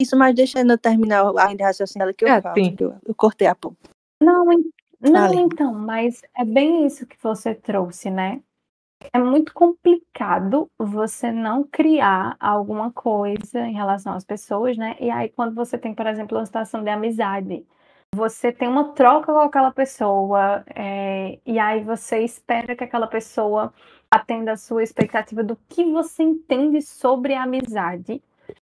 Isso, 0.01 0.17
mas 0.17 0.35
deixando 0.35 0.71
eu 0.71 0.77
terminar 0.77 1.25
ainda 1.37 1.65
raciocínio 1.65 2.13
que 2.13 2.25
eu 2.25 2.29
é, 2.29 2.41
falo, 2.41 2.55
eu, 2.57 2.95
eu, 3.05 3.15
cortei 3.15 3.47
a 3.47 3.55
pouco. 3.55 3.77
Não, 4.21 4.45
não, 4.99 5.33
então, 5.33 5.73
mas 5.73 6.21
é 6.37 6.43
bem 6.43 6.85
isso 6.85 7.05
que 7.05 7.17
você 7.21 7.55
trouxe, 7.55 8.09
né? 8.09 8.41
É 9.13 9.19
muito 9.19 9.53
complicado 9.53 10.69
você 10.77 11.31
não 11.31 11.63
criar 11.63 12.35
alguma 12.39 12.91
coisa 12.91 13.59
em 13.61 13.73
relação 13.73 14.13
às 14.13 14.25
pessoas, 14.25 14.77
né? 14.77 14.95
E 14.99 15.09
aí, 15.09 15.29
quando 15.29 15.55
você 15.55 15.77
tem, 15.77 15.93
por 15.93 16.05
exemplo, 16.07 16.37
uma 16.37 16.45
situação 16.45 16.83
de 16.83 16.89
amizade, 16.89 17.65
você 18.13 18.51
tem 18.51 18.67
uma 18.67 18.93
troca 18.93 19.31
com 19.33 19.39
aquela 19.39 19.71
pessoa, 19.71 20.63
é, 20.75 21.39
e 21.45 21.59
aí 21.59 21.83
você 21.83 22.19
espera 22.23 22.75
que 22.75 22.83
aquela 22.83 23.07
pessoa 23.07 23.73
atenda 24.11 24.53
a 24.53 24.57
sua 24.57 24.83
expectativa 24.83 25.43
do 25.43 25.55
que 25.69 25.83
você 25.85 26.23
entende 26.23 26.81
sobre 26.81 27.33
a 27.35 27.43
amizade. 27.43 28.21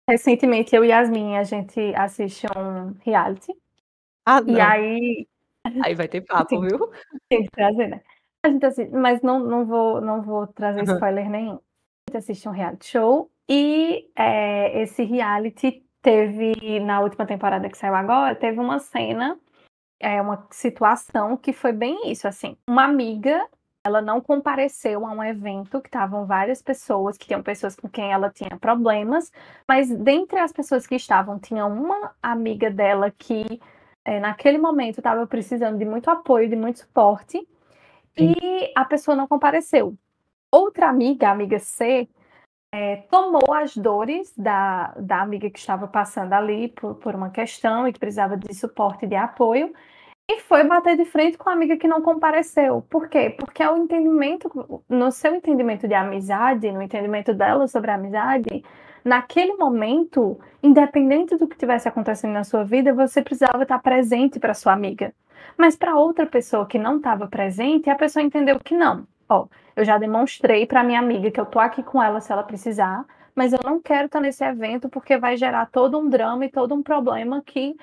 Recentemente, 0.08 0.75
eu 0.75 0.85
e 0.85 0.88
Yasmin, 0.88 1.37
a 1.37 1.44
gente 1.44 1.94
assiste 1.94 2.47
um 2.56 2.94
reality. 3.04 3.54
Ah, 4.26 4.40
e 4.47 4.61
aí 4.61 5.26
Aí 5.82 5.94
vai 5.94 6.08
ter 6.08 6.23
papo, 6.23 6.49
Sim. 6.56 6.61
viu? 6.62 6.90
Tem 7.28 7.44
que 7.44 7.50
trazer, 7.50 7.88
né? 7.88 8.00
A 8.49 8.50
gente 8.50 8.64
assiste, 8.64 8.93
mas 8.93 9.21
não, 9.21 9.40
não, 9.40 9.67
vou, 9.67 10.00
não 10.00 10.23
vou 10.23 10.47
trazer 10.47 10.83
spoiler 10.85 11.28
nenhum. 11.28 11.55
A 11.55 12.11
gente 12.11 12.17
assiste 12.17 12.49
um 12.49 12.52
reality 12.52 12.87
show 12.87 13.31
e 13.47 14.11
é, 14.17 14.83
esse 14.83 15.05
reality 15.05 15.85
teve, 16.00 16.81
na 16.81 17.00
última 17.00 17.26
temporada 17.26 17.69
que 17.69 17.76
saiu 17.76 17.95
agora, 17.95 18.35
teve 18.35 18.59
uma 18.59 18.78
cena, 18.78 19.38
é, 20.00 20.21
uma 20.23 20.47
situação 20.50 21.37
que 21.37 21.52
foi 21.52 21.73
bem 21.73 22.11
isso, 22.11 22.26
assim. 22.26 22.57
Uma 22.67 22.85
amiga, 22.85 23.47
ela 23.85 24.00
não 24.00 24.21
compareceu 24.21 25.07
a 25.07 25.11
um 25.11 25.23
evento 25.23 25.81
que 25.83 25.88
estavam 25.88 26.25
várias 26.25 26.62
pessoas, 26.62 27.19
que 27.19 27.26
tinham 27.26 27.43
pessoas 27.43 27.76
com 27.76 27.88
quem 27.88 28.12
ela 28.12 28.31
tinha 28.31 28.57
problemas, 28.59 29.31
mas 29.67 29.90
dentre 29.90 30.38
as 30.38 30.52
pessoas 30.52 30.87
que 30.87 30.95
estavam, 30.95 31.38
tinha 31.38 31.67
uma 31.67 32.12
amiga 32.23 32.71
dela 32.71 33.11
que 33.11 33.61
é, 34.07 34.19
naquele 34.19 34.57
momento 34.57 34.99
estava 34.99 35.26
precisando 35.26 35.76
de 35.76 35.85
muito 35.85 36.09
apoio, 36.09 36.49
de 36.49 36.57
muito 36.57 36.78
suporte. 36.78 37.47
E 38.17 38.73
a 38.75 38.85
pessoa 38.85 39.17
não 39.17 39.27
compareceu. 39.27 39.97
Outra 40.50 40.88
amiga, 40.88 41.29
a 41.29 41.33
amiga 41.33 41.59
C, 41.59 42.09
é, 42.73 42.97
tomou 43.11 43.53
as 43.53 43.77
dores 43.77 44.33
da, 44.37 44.95
da 44.99 45.23
amiga 45.23 45.50
que 45.50 45.59
estava 45.59 45.87
passando 45.87 46.33
ali 46.33 46.69
por, 46.69 46.95
por 46.97 47.15
uma 47.15 47.31
questão 47.31 47.88
e 47.88 47.93
que 47.93 47.99
precisava 47.99 48.37
de 48.37 48.55
suporte 48.55 49.05
e 49.05 49.09
de 49.09 49.17
apoio, 49.17 49.73
e 50.31 50.41
foi 50.41 50.62
bater 50.65 50.97
de 50.97 51.07
frente 51.07 51.38
com 51.38 51.49
a 51.49 51.55
amiga 51.55 51.77
que 51.79 51.88
não 51.88 52.03
compareceu. 52.03 52.83
Por 52.91 53.09
quê? 53.09 53.31
Porque 53.31 53.62
é 53.62 53.71
o 53.71 53.79
entendimento, 53.79 54.83
no 54.88 55.11
seu 55.11 55.35
entendimento 55.35 55.88
de 55.88 55.95
amizade, 55.95 56.71
no 56.71 56.83
entendimento 56.83 57.33
dela 57.33 57.67
sobre 57.67 57.91
a 57.91 57.95
amizade, 57.95 58.62
naquele 59.05 59.55
momento, 59.55 60.38
independente 60.62 61.37
do 61.37 61.47
que 61.47 61.57
tivesse 61.57 61.88
acontecendo 61.88 62.33
na 62.33 62.45
sua 62.45 62.64
vida, 62.64 62.93
você 62.93 63.23
precisava 63.23 63.62
estar 63.62 63.78
presente 63.78 64.38
para 64.38 64.55
sua 64.55 64.73
amiga. 64.73 65.14
Mas 65.57 65.76
para 65.76 65.97
outra 65.97 66.26
pessoa 66.26 66.67
que 66.67 66.78
não 66.78 66.97
estava 66.97 67.26
presente, 67.26 67.90
a 67.90 67.97
pessoa 67.97 68.23
entendeu 68.23 68.59
que 68.59 68.76
não. 68.76 69.07
Ó, 69.28 69.47
eu 69.76 69.85
já 69.85 69.99
demonstrei 69.99 70.67
para 70.67 70.83
minha 70.83 70.99
amiga 70.99 71.31
que 71.31 71.40
eu 71.40 71.47
tô 71.47 71.59
aqui 71.59 71.83
com 71.83 72.02
ela 72.02 72.21
se 72.21 72.33
ela 72.33 72.43
precisar, 72.43 73.05
mas 73.35 73.52
eu 73.52 73.61
não 73.64 73.81
quero 73.81 74.07
estar 74.07 74.21
nesse 74.21 74.45
evento 74.45 74.88
porque 74.88 75.17
vai 75.17 75.37
gerar 75.37 75.67
todo 75.67 75.99
um 75.99 76.09
drama 76.09 76.45
e 76.45 76.50
todo 76.50 76.75
um 76.75 76.83
problema 76.83 77.43
que 77.45 77.76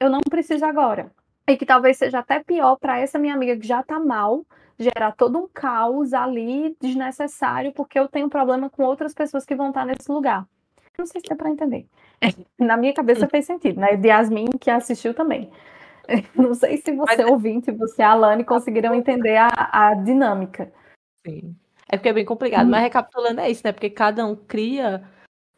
eu 0.00 0.10
não 0.10 0.20
preciso 0.20 0.64
agora. 0.64 1.10
E 1.46 1.56
que 1.56 1.64
talvez 1.64 1.96
seja 1.96 2.18
até 2.18 2.42
pior 2.42 2.76
para 2.76 2.98
essa 2.98 3.18
minha 3.18 3.34
amiga 3.34 3.56
que 3.56 3.66
já 3.66 3.82
tá 3.82 3.98
mal, 3.98 4.44
gerar 4.78 5.12
todo 5.12 5.38
um 5.38 5.48
caos 5.48 6.12
ali 6.12 6.76
desnecessário, 6.80 7.72
porque 7.72 7.98
eu 7.98 8.08
tenho 8.08 8.28
problema 8.28 8.70
com 8.70 8.84
outras 8.84 9.12
pessoas 9.12 9.44
que 9.44 9.54
vão 9.56 9.68
estar 9.68 9.84
nesse 9.84 10.10
lugar. 10.10 10.46
Não 10.98 11.06
sei 11.06 11.20
se 11.20 11.28
dá 11.28 11.36
para 11.36 11.50
entender. 11.50 11.86
Na 12.58 12.76
minha 12.76 12.92
cabeça 12.92 13.28
fez 13.28 13.44
sentido, 13.46 13.78
né? 13.80 13.96
De 13.96 14.08
Yasmin, 14.08 14.46
que 14.60 14.68
assistiu 14.70 15.14
também. 15.14 15.48
Não 16.34 16.54
sei 16.54 16.78
se 16.78 16.90
você, 16.92 17.16
Mas- 17.22 17.30
ouvinte, 17.30 17.70
você, 17.70 18.02
Alane, 18.02 18.42
conseguiram 18.44 18.94
entender 18.94 19.36
a, 19.36 19.48
a 19.70 19.94
dinâmica. 19.94 20.72
Sim. 21.24 21.54
É 21.88 21.96
porque 21.96 22.08
é 22.08 22.12
bem 22.12 22.24
complicado, 22.24 22.66
Hum. 22.66 22.70
mas 22.70 22.82
recapitulando 22.82 23.40
é 23.40 23.48
isso, 23.50 23.62
né? 23.64 23.72
Porque 23.72 23.88
cada 23.90 24.26
um 24.26 24.34
cria 24.34 25.02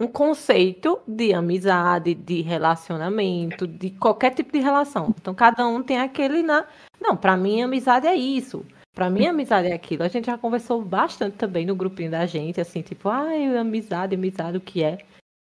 um 0.00 0.06
conceito 0.06 1.00
de 1.06 1.32
amizade, 1.32 2.14
de 2.14 2.40
relacionamento, 2.42 3.66
de 3.66 3.90
qualquer 3.90 4.34
tipo 4.34 4.52
de 4.52 4.58
relação. 4.58 5.14
Então 5.20 5.34
cada 5.34 5.66
um 5.66 5.82
tem 5.82 5.98
aquele 6.00 6.42
na, 6.42 6.66
não, 7.00 7.16
pra 7.16 7.36
mim 7.36 7.62
amizade 7.62 8.06
é 8.06 8.14
isso. 8.14 8.64
Pra 8.94 9.08
mim 9.08 9.26
amizade 9.26 9.68
é 9.68 9.72
aquilo. 9.72 10.02
A 10.02 10.08
gente 10.08 10.26
já 10.26 10.36
conversou 10.36 10.84
bastante 10.84 11.36
também 11.36 11.64
no 11.64 11.76
grupinho 11.76 12.10
da 12.10 12.26
gente, 12.26 12.60
assim, 12.60 12.82
tipo, 12.82 13.08
ai, 13.08 13.56
amizade, 13.56 14.14
amizade, 14.14 14.56
o 14.56 14.60
que 14.60 14.82
é? 14.82 14.96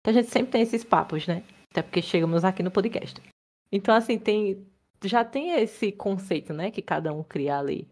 Que 0.03 0.09
a 0.09 0.13
gente 0.13 0.29
sempre 0.29 0.51
tem 0.51 0.61
esses 0.61 0.83
papos, 0.83 1.25
né? 1.27 1.43
Até 1.71 1.81
porque 1.81 2.01
chegamos 2.01 2.43
aqui 2.43 2.61
no 2.61 2.71
podcast. 2.71 3.21
Então 3.71 3.95
assim, 3.95 4.17
tem 4.17 4.65
já 5.03 5.23
tem 5.23 5.51
esse 5.51 5.91
conceito, 5.91 6.53
né, 6.53 6.71
que 6.71 6.81
cada 6.81 7.13
um 7.13 7.23
cria 7.23 7.59
ali. 7.59 7.87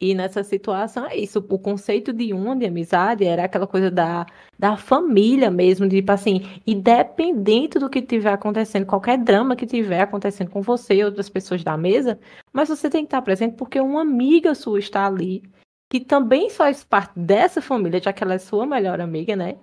E 0.00 0.14
nessa 0.14 0.42
situação 0.42 1.06
é 1.06 1.16
isso. 1.16 1.38
O 1.48 1.58
conceito 1.58 2.12
de 2.12 2.32
uma 2.32 2.56
de 2.56 2.66
amizade 2.66 3.24
era 3.24 3.44
aquela 3.44 3.66
coisa 3.66 3.90
da, 3.90 4.26
da 4.58 4.76
família 4.76 5.50
mesmo, 5.50 5.88
de 5.88 5.96
tipo 5.96 6.12
assim, 6.12 6.42
independente 6.66 7.78
do 7.78 7.88
que 7.88 8.02
tiver 8.02 8.32
acontecendo, 8.32 8.86
qualquer 8.86 9.18
drama 9.18 9.56
que 9.56 9.66
tiver 9.66 10.00
acontecendo 10.00 10.50
com 10.50 10.60
você 10.60 10.96
e 10.96 11.04
outras 11.04 11.28
pessoas 11.28 11.62
da 11.62 11.76
mesa, 11.76 12.18
mas 12.52 12.68
você 12.68 12.90
tem 12.90 13.02
que 13.02 13.06
estar 13.06 13.22
presente 13.22 13.56
porque 13.56 13.80
uma 13.80 14.02
amiga 14.02 14.54
sua 14.54 14.78
está 14.78 15.06
ali, 15.06 15.42
que 15.90 16.00
também 16.00 16.50
faz 16.50 16.82
parte 16.84 17.18
dessa 17.18 17.62
família, 17.62 18.00
já 18.02 18.12
que 18.12 18.22
ela 18.24 18.34
é 18.34 18.38
sua 18.38 18.66
melhor 18.66 19.00
amiga, 19.00 19.36
né? 19.36 19.56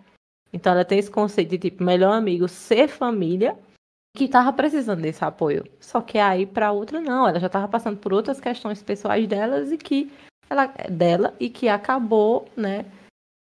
Então 0.54 0.74
ela 0.74 0.86
tem 0.86 1.00
esse 1.00 1.12
conceito 1.12 1.52
de 1.52 1.58
tipo 1.58 1.84
melhor 1.84 2.14
amigo 2.14 2.48
ser 2.48 2.88
família, 2.88 3.58
que 4.16 4.28
tava 4.28 4.52
precisando 4.54 5.02
desse 5.02 5.24
apoio. 5.24 5.64
Só 5.80 6.02
que 6.02 6.18
aí 6.18 6.46
para 6.46 6.72
outra 6.72 7.00
não, 7.00 7.28
ela 7.28 7.40
já 7.40 7.50
tava 7.50 7.68
passando 7.68 7.98
por 7.98 8.14
outras 8.14 8.40
questões 8.40 8.82
pessoais 8.84 9.28
delas 9.28 9.72
e 9.72 9.78
que 9.78 10.12
ela 10.50 10.68
dela 10.90 11.36
e 11.40 11.50
que 11.50 11.70
acabou, 11.70 12.48
né? 12.56 12.86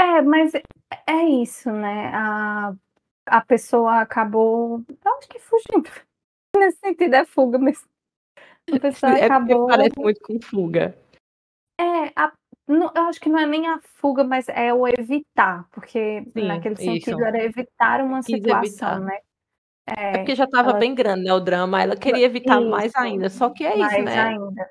É, 0.01 0.21
mas 0.21 0.53
é 0.55 1.23
isso, 1.41 1.71
né? 1.71 2.11
A, 2.13 2.73
a 3.27 3.41
pessoa 3.41 4.01
acabou, 4.01 4.83
eu 4.89 5.17
acho 5.17 5.27
que 5.29 5.39
fugindo. 5.39 5.89
Nesse 6.57 6.79
sentido 6.79 7.13
é 7.13 7.25
fuga, 7.25 7.59
mas 7.59 7.85
a 8.71 8.79
pessoa 8.79 9.11
É 9.13 9.25
acabou. 9.25 9.67
parece 9.67 9.99
muito 9.99 10.19
com 10.21 10.39
fuga. 10.41 10.97
É, 11.79 12.07
a- 12.15 12.33
não- 12.67 12.91
eu 12.95 13.03
acho 13.03 13.19
que 13.21 13.29
não 13.29 13.37
é 13.37 13.45
nem 13.45 13.67
a 13.67 13.79
fuga, 13.81 14.23
mas 14.23 14.49
é 14.49 14.73
o 14.73 14.87
evitar, 14.87 15.67
porque 15.69 16.23
Sim, 16.33 16.47
naquele 16.47 16.73
isso. 16.73 16.83
sentido 16.83 17.23
era 17.23 17.43
evitar 17.43 18.01
uma 18.01 18.23
Quis 18.23 18.35
situação, 18.37 18.65
evitar. 18.69 18.99
né? 19.01 19.19
É 19.87 20.17
porque 20.17 20.35
já 20.35 20.43
estava 20.43 20.71
ela- 20.71 20.79
bem 20.79 20.93
grande, 20.93 21.23
né, 21.23 21.33
o 21.33 21.39
drama, 21.39 21.81
ela 21.81 21.95
queria 21.95 22.25
evitar 22.25 22.59
mais 22.59 22.87
Isso, 22.91 22.99
ainda. 22.99 23.29
Só 23.29 23.49
que 23.49 23.65
é 23.65 23.71
isso, 23.71 23.79
mais 23.79 24.03
né? 24.03 24.19
ainda. 24.19 24.69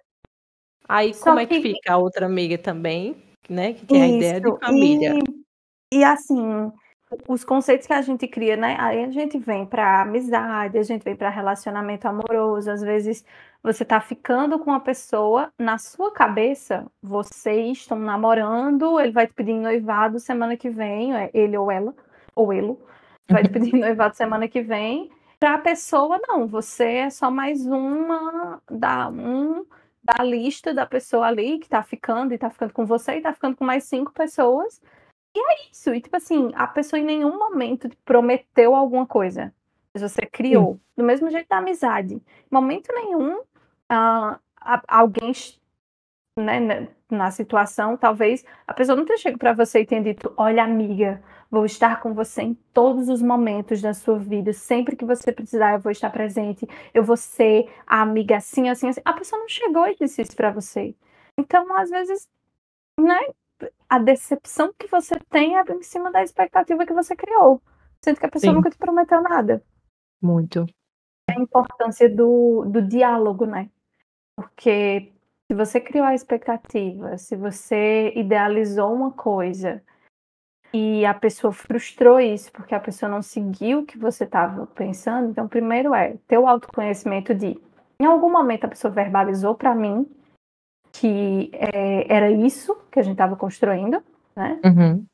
Aí 0.88 1.14
Só 1.14 1.24
como 1.30 1.40
é 1.40 1.46
que 1.46 1.60
que- 1.60 1.72
fica 1.74 1.94
a 1.94 1.96
outra 1.96 2.26
amiga 2.26 2.58
também, 2.58 3.16
né? 3.48 3.72
Que 3.72 3.86
tem 3.86 4.02
a 4.02 4.08
ideia 4.08 4.40
de 4.40 4.48
Isso, 4.48 4.58
família. 4.60 5.14
E, 5.92 5.98
e 5.98 6.04
assim, 6.04 6.70
os 7.26 7.44
conceitos 7.44 7.86
que 7.86 7.92
a 7.92 8.02
gente 8.02 8.28
cria, 8.28 8.56
né? 8.56 8.76
Aí 8.78 9.02
a 9.02 9.10
gente 9.10 9.38
vem 9.38 9.64
para 9.66 10.02
amizade, 10.02 10.78
a 10.78 10.82
gente 10.82 11.02
vem 11.02 11.16
para 11.16 11.30
relacionamento 11.30 12.06
amoroso. 12.06 12.70
Às 12.70 12.82
vezes 12.82 13.24
você 13.62 13.84
tá 13.84 14.00
ficando 14.00 14.58
com 14.60 14.70
uma 14.70 14.80
pessoa, 14.80 15.50
na 15.58 15.76
sua 15.78 16.12
cabeça, 16.12 16.86
vocês 17.02 17.78
estão 17.78 17.98
namorando, 17.98 19.00
ele 19.00 19.10
vai 19.12 19.26
te 19.26 19.32
pedir 19.34 19.54
noivado 19.54 20.20
semana 20.20 20.56
que 20.56 20.70
vem, 20.70 21.16
é 21.16 21.30
ele 21.34 21.56
ou 21.56 21.68
ela, 21.70 21.92
ou 22.34 22.52
ele, 22.52 22.76
vai 23.28 23.42
te 23.44 23.48
pedir 23.50 23.74
noivado 23.76 24.16
semana 24.16 24.48
que 24.48 24.62
vem. 24.62 25.10
Para 25.38 25.54
a 25.54 25.58
pessoa, 25.58 26.18
não, 26.26 26.46
você 26.46 26.84
é 26.84 27.10
só 27.10 27.30
mais 27.30 27.66
uma 27.66 28.60
da 28.70 29.08
um 29.08 29.64
da 30.02 30.22
lista 30.22 30.72
da 30.72 30.86
pessoa 30.86 31.26
ali 31.26 31.58
que 31.58 31.68
tá 31.68 31.82
ficando 31.82 32.32
e 32.32 32.38
tá 32.38 32.48
ficando 32.48 32.72
com 32.72 32.86
você 32.86 33.16
e 33.18 33.20
tá 33.20 33.32
ficando 33.34 33.56
com 33.56 33.64
mais 33.64 33.84
cinco 33.84 34.12
pessoas. 34.12 34.80
E 35.34 35.38
é 35.40 35.70
isso. 35.70 35.92
E 35.94 36.00
tipo 36.00 36.16
assim, 36.16 36.52
a 36.54 36.66
pessoa 36.66 37.00
em 37.00 37.04
nenhum 37.04 37.36
momento 37.38 37.88
te 37.88 37.96
prometeu 38.04 38.74
alguma 38.74 39.06
coisa. 39.06 39.52
Mas 39.92 40.02
Você 40.02 40.24
criou. 40.24 40.80
Do 40.96 41.04
mesmo 41.04 41.28
jeito 41.30 41.48
da 41.48 41.58
amizade. 41.58 42.14
Em 42.14 42.22
momento 42.50 42.88
nenhum, 42.94 43.42
ah, 43.88 44.38
a- 44.60 44.82
alguém 44.88 45.32
né, 46.38 46.60
né, 46.60 46.88
na 47.10 47.30
situação, 47.30 47.96
talvez 47.96 48.44
a 48.66 48.74
pessoa 48.74 48.96
não 48.96 49.04
tenha 49.04 49.18
chegado 49.18 49.38
para 49.38 49.52
você 49.52 49.80
e 49.80 49.86
tenha 49.86 50.02
dito: 50.02 50.32
Olha, 50.36 50.64
amiga, 50.64 51.22
vou 51.50 51.64
estar 51.64 52.00
com 52.00 52.12
você 52.14 52.42
em 52.42 52.54
todos 52.72 53.08
os 53.08 53.22
momentos 53.22 53.80
da 53.80 53.94
sua 53.94 54.18
vida. 54.18 54.52
Sempre 54.52 54.96
que 54.96 55.04
você 55.04 55.32
precisar, 55.32 55.74
eu 55.74 55.80
vou 55.80 55.92
estar 55.92 56.10
presente. 56.10 56.66
Eu 56.92 57.04
vou 57.04 57.16
ser 57.16 57.70
a 57.86 58.02
amiga 58.02 58.36
assim, 58.36 58.68
assim, 58.68 58.88
assim. 58.88 59.00
A 59.04 59.12
pessoa 59.12 59.40
não 59.40 59.48
chegou 59.48 59.86
e 59.86 59.96
disse 59.96 60.22
isso 60.22 60.34
para 60.34 60.50
você. 60.50 60.94
Então, 61.38 61.72
às 61.76 61.90
vezes, 61.90 62.28
né, 62.98 63.18
a 63.88 63.98
decepção 63.98 64.72
que 64.78 64.86
você 64.88 65.14
tem 65.30 65.56
é 65.56 65.62
em 65.72 65.82
cima 65.82 66.10
da 66.10 66.22
expectativa 66.22 66.86
que 66.86 66.92
você 66.92 67.14
criou. 67.14 67.62
Sendo 68.04 68.18
que 68.20 68.26
a 68.26 68.30
pessoa 68.30 68.52
Sim. 68.52 68.56
nunca 68.56 68.70
te 68.70 68.78
prometeu 68.78 69.22
nada 69.22 69.64
Muito. 70.22 70.66
a 71.30 71.40
importância 71.40 72.08
do, 72.08 72.64
do 72.66 72.82
diálogo, 72.82 73.46
né? 73.46 73.70
Porque 74.36 75.12
se 75.50 75.56
você 75.56 75.80
criou 75.80 76.04
a 76.04 76.14
expectativa, 76.14 77.16
se 77.18 77.36
você 77.36 78.12
idealizou 78.16 78.92
uma 78.92 79.12
coisa 79.12 79.82
e 80.72 81.06
a 81.06 81.14
pessoa 81.14 81.52
frustrou 81.52 82.18
isso 82.18 82.50
porque 82.52 82.74
a 82.74 82.80
pessoa 82.80 83.10
não 83.10 83.22
seguiu 83.22 83.80
o 83.80 83.86
que 83.86 83.96
você 83.96 84.24
estava 84.24 84.66
pensando, 84.66 85.30
então 85.30 85.46
primeiro 85.46 85.94
é 85.94 86.16
ter 86.26 86.38
o 86.38 86.48
autoconhecimento 86.48 87.34
de 87.34 87.60
em 87.98 88.04
algum 88.04 88.30
momento 88.30 88.64
a 88.64 88.68
pessoa 88.68 88.92
verbalizou 88.92 89.54
para 89.54 89.74
mim 89.74 90.06
que 90.92 91.50
é, 91.52 92.12
era 92.12 92.30
isso 92.30 92.74
que 92.90 92.98
a 92.98 93.02
gente 93.02 93.12
estava 93.12 93.36
construindo, 93.36 94.02
né? 94.34 94.60
Uhum. 94.64 95.06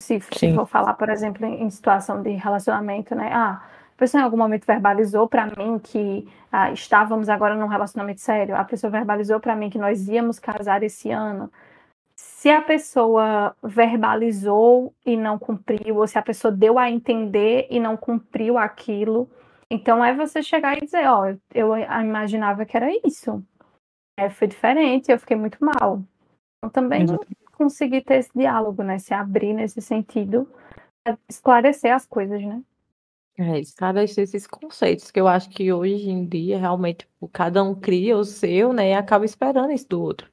se, 0.00 0.20
se 0.20 0.54
for 0.54 0.66
falar, 0.66 0.94
por 0.94 1.08
exemplo, 1.08 1.44
em, 1.44 1.62
em 1.62 1.70
situação 1.70 2.22
de 2.22 2.30
relacionamento, 2.30 3.14
né? 3.14 3.30
Ah, 3.32 3.68
a 3.94 3.98
pessoa 3.98 4.20
em 4.20 4.24
algum 4.24 4.36
momento 4.36 4.66
verbalizou 4.66 5.28
para 5.28 5.46
mim 5.46 5.78
que 5.78 6.28
ah, 6.50 6.72
estávamos 6.72 7.28
agora 7.28 7.54
num 7.54 7.68
relacionamento 7.68 8.20
sério. 8.20 8.56
A 8.56 8.64
pessoa 8.64 8.90
verbalizou 8.90 9.38
para 9.38 9.54
mim 9.54 9.70
que 9.70 9.78
nós 9.78 10.08
íamos 10.08 10.40
casar 10.40 10.82
esse 10.82 11.10
ano. 11.10 11.50
Se 12.16 12.50
a 12.50 12.60
pessoa 12.60 13.54
verbalizou 13.62 14.92
e 15.06 15.16
não 15.16 15.38
cumpriu, 15.38 15.96
ou 15.96 16.06
se 16.08 16.18
a 16.18 16.22
pessoa 16.22 16.50
deu 16.52 16.78
a 16.78 16.90
entender 16.90 17.68
e 17.70 17.78
não 17.78 17.96
cumpriu 17.96 18.58
aquilo, 18.58 19.30
então 19.70 20.04
é 20.04 20.12
você 20.14 20.42
chegar 20.42 20.76
e 20.76 20.80
dizer, 20.84 21.06
ó, 21.08 21.32
eu 21.54 21.76
imaginava 21.76 22.64
que 22.64 22.76
era 22.76 22.88
isso. 23.06 23.44
é, 24.16 24.28
foi 24.30 24.48
diferente, 24.48 25.10
eu 25.10 25.18
fiquei 25.18 25.36
muito 25.36 25.58
mal. 25.64 26.02
Então 26.58 26.70
também 26.70 27.02
Exatamente. 27.02 27.36
consegui 27.52 28.00
ter 28.00 28.16
esse 28.16 28.30
diálogo, 28.34 28.82
né? 28.82 28.98
Se 28.98 29.14
abrir 29.14 29.52
nesse 29.54 29.80
sentido, 29.80 30.48
esclarecer 31.28 31.94
as 31.94 32.06
coisas, 32.06 32.42
né? 32.42 32.62
É, 33.36 33.58
esclarecer 33.58 34.22
esses 34.22 34.46
conceitos 34.46 35.10
que 35.10 35.20
eu 35.20 35.26
acho 35.26 35.50
que 35.50 35.72
hoje 35.72 36.08
em 36.08 36.24
dia 36.24 36.56
realmente 36.56 36.98
tipo, 36.98 37.28
cada 37.28 37.64
um 37.64 37.74
cria 37.74 38.16
o 38.16 38.24
seu, 38.24 38.72
né, 38.72 38.90
e 38.90 38.94
acaba 38.94 39.24
esperando 39.24 39.72
isso 39.72 39.88
do 39.88 40.00
outro. 40.00 40.30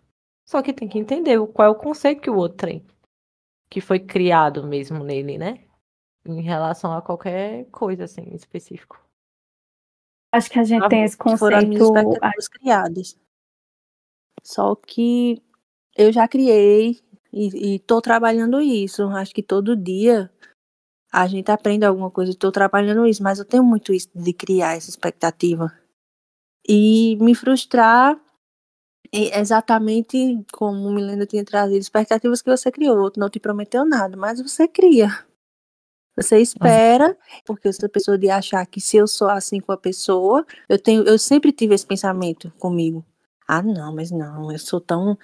Só 0.48 0.62
que 0.62 0.72
tem 0.72 0.88
que 0.88 1.00
entender 1.00 1.39
qual 1.48 1.67
é 1.67 1.72
o 1.72 1.75
conceito 1.75 2.22
que 2.22 2.29
o 2.29 2.36
outro 2.36 2.67
tem, 2.67 2.86
que 3.70 3.81
foi 3.81 4.00
criado 4.00 4.67
mesmo 4.67 5.03
nele, 5.03 5.38
né? 5.38 5.63
Em 6.25 6.41
relação 6.41 6.93
a 6.93 7.01
qualquer 7.01 7.65
coisa 7.72 8.03
assim 8.03 8.36
específico. 8.36 9.00
Acho 10.31 10.50
que 10.51 10.60
a 10.60 10.63
gente 10.63 10.84
Ah, 10.84 10.89
tem 10.89 11.03
esse 11.03 11.17
que 11.17 11.38
foram 11.38 11.58
as 11.58 11.65
minhas 11.65 11.88
conceito. 11.88 12.10
expectativas 12.10 12.48
criadas. 12.48 13.20
Só 14.43 14.75
que 14.75 15.41
eu 15.98 16.12
já 16.12 16.27
criei 16.27 17.00
e 17.34 17.75
estou 17.75 18.01
trabalhando 18.01 18.62
isso. 18.62 19.03
Acho 19.10 19.34
que 19.34 19.43
todo 19.43 19.75
dia 19.75 20.31
a 21.11 21.27
gente 21.27 21.51
aprende 21.51 21.85
alguma 21.85 22.09
coisa. 22.09 22.31
Estou 22.31 22.51
trabalhando 22.51 23.05
isso, 23.05 23.21
mas 23.21 23.39
eu 23.39 23.45
tenho 23.45 23.63
muito 23.63 23.93
isso 23.93 24.09
de 24.15 24.31
criar 24.33 24.77
essa 24.77 24.89
expectativa. 24.89 25.71
E 26.67 27.17
me 27.19 27.35
frustrar 27.35 28.19
exatamente 29.11 30.41
como 30.53 30.87
o 30.87 30.93
Milena 30.93 31.25
tinha 31.25 31.43
trazido, 31.43 31.79
expectativas 31.79 32.41
que 32.41 32.49
você 32.49 32.71
criou. 32.71 32.97
O 32.97 33.01
outro 33.01 33.19
não 33.19 33.29
te 33.29 33.39
prometeu 33.39 33.83
nada, 33.85 34.15
mas 34.15 34.41
você 34.41 34.67
cria. 34.67 35.09
Você 36.15 36.39
espera, 36.39 37.17
porque 37.45 37.67
essa 37.67 37.87
pessoa 37.89 38.17
de 38.17 38.29
achar 38.29 38.65
que 38.65 38.79
se 38.79 38.97
eu 38.97 39.07
sou 39.07 39.29
assim 39.29 39.59
com 39.59 39.71
a 39.71 39.77
pessoa, 39.77 40.45
eu 40.69 40.77
tenho, 40.77 41.03
eu 41.03 41.17
sempre 41.17 41.51
tive 41.51 41.73
esse 41.73 41.85
pensamento 41.85 42.51
comigo. 42.59 43.03
Ah, 43.47 43.61
não, 43.61 43.93
mas 43.93 44.11
não, 44.11 44.51
eu 44.51 44.59
sou 44.59 44.79
tão, 44.79 45.17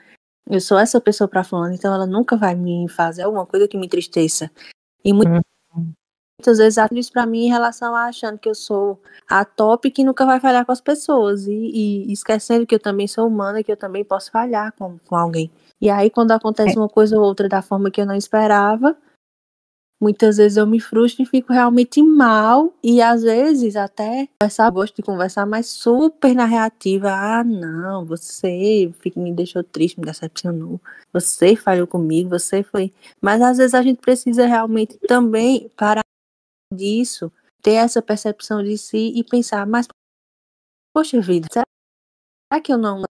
eu 0.49 0.59
sou 0.59 0.77
essa 0.77 0.99
pessoa 0.99 1.27
para 1.27 1.43
fulano, 1.43 1.73
então 1.73 1.93
ela 1.93 2.05
nunca 2.05 2.35
vai 2.35 2.55
me 2.55 2.87
fazer 2.89 3.23
alguma 3.23 3.45
coisa 3.45 3.67
que 3.67 3.77
me 3.77 3.85
entristeça. 3.85 4.49
E 5.03 5.13
mu- 5.13 5.23
Uhum. 5.27 5.41
Muitas 6.39 6.59
vezes 6.59 6.77
ela 6.77 6.89
isso 6.91 7.11
para 7.11 7.25
mim 7.25 7.45
em 7.45 7.49
relação 7.49 7.95
a 7.95 8.05
achando 8.05 8.37
que 8.37 8.47
eu 8.47 8.55
sou 8.55 8.99
a 9.27 9.43
top 9.43 9.89
que 9.89 10.03
nunca 10.03 10.25
vai 10.25 10.39
falhar 10.39 10.65
com 10.65 10.71
as 10.71 10.81
pessoas 10.81 11.47
e, 11.47 11.51
e 11.51 12.13
esquecendo 12.13 12.65
que 12.65 12.75
eu 12.75 12.79
também 12.79 13.07
sou 13.07 13.27
humana, 13.27 13.63
que 13.63 13.71
eu 13.71 13.77
também 13.77 14.03
posso 14.03 14.31
falhar 14.31 14.71
com, 14.77 14.97
com 15.05 15.15
alguém. 15.15 15.51
E 15.81 15.89
aí 15.89 16.09
quando 16.09 16.31
acontece 16.31 16.77
uma 16.77 16.87
coisa 16.87 17.17
ou 17.17 17.23
outra 17.23 17.49
da 17.49 17.61
forma 17.61 17.89
que 17.89 17.99
eu 17.99 18.05
não 18.05 18.15
esperava, 18.15 18.95
muitas 19.99 20.37
vezes 20.37 20.57
eu 20.57 20.67
me 20.67 20.79
frustro 20.79 21.23
e 21.23 21.25
fico 21.25 21.51
realmente 21.51 22.01
mal 22.03 22.71
e 22.83 23.01
às 23.01 23.23
vezes 23.23 23.75
até 23.75 24.27
conversar, 24.39 24.69
gosto 24.69 24.95
de 24.95 25.01
conversar, 25.01 25.45
mas 25.47 25.67
super 25.67 26.35
na 26.35 26.45
reativa. 26.45 27.09
Ah, 27.11 27.43
não, 27.43 28.05
você 28.05 28.91
me 29.15 29.33
deixou 29.33 29.63
triste, 29.63 29.99
me 29.99 30.05
decepcionou. 30.05 30.79
Você 31.11 31.55
falhou 31.55 31.87
comigo, 31.87 32.29
você 32.29 32.61
foi. 32.61 32.93
Mas 33.19 33.41
às 33.41 33.57
vezes 33.57 33.73
a 33.73 33.81
gente 33.81 33.99
precisa 33.99 34.45
realmente 34.45 34.99
também 35.07 35.69
parar 35.75 36.06
disso, 36.73 37.31
ter 37.61 37.73
essa 37.73 38.01
percepção 38.01 38.63
de 38.63 38.77
si 38.77 39.13
e 39.15 39.23
pensar, 39.23 39.65
mas 39.65 39.87
poxa 40.93 41.19
vida, 41.21 41.47
será 41.51 42.61
que 42.61 42.71
eu 42.71 42.77
não 42.77 43.03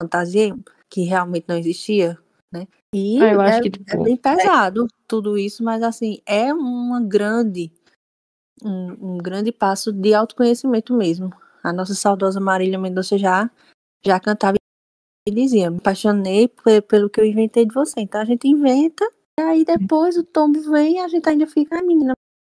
fantasiei 0.00 0.52
que 0.90 1.02
realmente 1.02 1.46
não 1.48 1.56
existia, 1.56 2.18
né? 2.52 2.66
E 2.94 3.22
Ah, 3.22 3.32
eu 3.32 3.40
acho 3.40 3.58
é, 3.58 3.62
que, 3.62 3.68
é 3.68 3.70
tipo, 3.70 4.02
bem 4.02 4.16
pesado 4.16 4.86
tudo 5.06 5.38
isso, 5.38 5.62
mas 5.62 5.82
assim, 5.82 6.20
é 6.26 6.52
uma 6.52 7.00
grande 7.00 7.72
um, 8.62 9.14
um 9.14 9.18
grande 9.18 9.50
passo 9.50 9.92
de 9.92 10.14
autoconhecimento 10.14 10.94
mesmo. 10.94 11.30
A 11.62 11.72
nossa 11.72 11.94
saudosa 11.94 12.40
Marília 12.40 12.78
Mendonça 12.78 13.16
já 13.18 13.50
já 14.04 14.18
cantava 14.18 14.56
e 15.28 15.30
dizia, 15.32 15.70
me 15.70 15.78
apaixonei 15.78 16.48
pe- 16.48 16.82
pelo 16.82 17.08
que 17.08 17.20
eu 17.20 17.24
inventei 17.24 17.64
de 17.64 17.72
você. 17.72 18.00
Então 18.00 18.20
a 18.20 18.24
gente 18.24 18.48
inventa, 18.48 19.04
e 19.38 19.42
aí 19.42 19.64
depois 19.64 20.16
o 20.16 20.24
tombo 20.24 20.60
vem 20.70 20.96
e 20.96 20.98
a 20.98 21.08
gente 21.08 21.28
ainda 21.28 21.46
fica, 21.46 21.76
"Ai, 21.76 21.82
menina, 21.82 22.12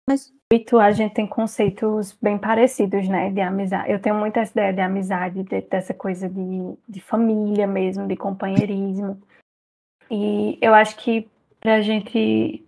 mas 0.09 0.33
e 0.53 0.59
tu, 0.59 0.79
a 0.79 0.93
gente 0.93 1.15
tem 1.15 1.27
conceitos 1.27 2.17
bem 2.23 2.39
parecidos, 2.39 3.09
né, 3.09 3.31
de 3.31 3.41
amizade. 3.41 3.91
Eu 3.91 4.01
tenho 4.01 4.15
muita 4.15 4.41
essa 4.41 4.53
ideia 4.53 4.73
de 4.73 4.81
amizade, 4.81 5.43
de- 5.43 5.61
dessa 5.63 5.93
coisa 5.93 6.29
de, 6.29 6.77
de 6.89 7.01
família 7.01 7.67
mesmo, 7.67 8.07
de 8.07 8.17
companheirismo. 8.17 9.21
E 10.11 10.59
eu 10.61 10.75
acho 10.75 10.97
que 10.97 11.29
pra 11.59 11.81
gente 11.81 12.65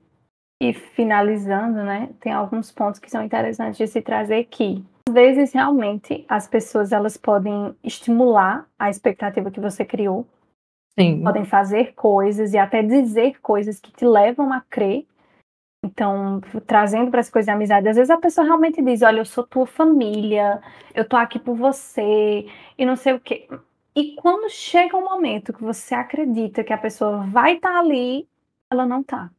ir 0.60 0.72
finalizando, 0.72 1.84
né, 1.84 2.08
tem 2.20 2.32
alguns 2.32 2.72
pontos 2.72 2.98
que 2.98 3.10
são 3.10 3.22
interessantes 3.22 3.76
de 3.76 3.86
se 3.86 4.00
trazer 4.00 4.44
que 4.44 4.82
às 5.08 5.14
vezes 5.14 5.52
realmente 5.52 6.24
as 6.28 6.48
pessoas 6.48 6.92
elas 6.92 7.16
podem 7.16 7.76
estimular 7.84 8.66
a 8.78 8.90
expectativa 8.90 9.50
que 9.50 9.60
você 9.60 9.84
criou, 9.84 10.26
sim, 10.98 11.22
podem 11.22 11.44
fazer 11.44 11.94
coisas 11.94 12.54
e 12.54 12.58
até 12.58 12.82
dizer 12.82 13.38
coisas 13.40 13.78
que 13.78 13.92
te 13.92 14.04
levam 14.04 14.52
a 14.52 14.62
crer. 14.62 15.06
Então, 15.86 16.40
trazendo 16.66 17.12
para 17.12 17.20
as 17.20 17.30
coisas 17.30 17.46
de 17.46 17.52
amizade, 17.52 17.88
às 17.88 17.96
vezes 17.96 18.10
a 18.10 18.18
pessoa 18.18 18.44
realmente 18.44 18.82
diz: 18.82 19.02
Olha, 19.02 19.20
eu 19.20 19.24
sou 19.24 19.46
tua 19.46 19.66
família, 19.66 20.60
eu 20.92 21.08
tô 21.08 21.16
aqui 21.16 21.38
por 21.38 21.56
você, 21.56 22.46
e 22.76 22.84
não 22.84 22.96
sei 22.96 23.14
o 23.14 23.20
quê. 23.20 23.48
E 23.94 24.16
quando 24.16 24.50
chega 24.50 24.96
um 24.96 25.04
momento 25.04 25.52
que 25.52 25.62
você 25.62 25.94
acredita 25.94 26.64
que 26.64 26.72
a 26.72 26.78
pessoa 26.78 27.18
vai 27.18 27.54
estar 27.54 27.78
ali, 27.78 28.28
ela 28.70 28.84
não 28.84 29.02
tá. 29.02 29.30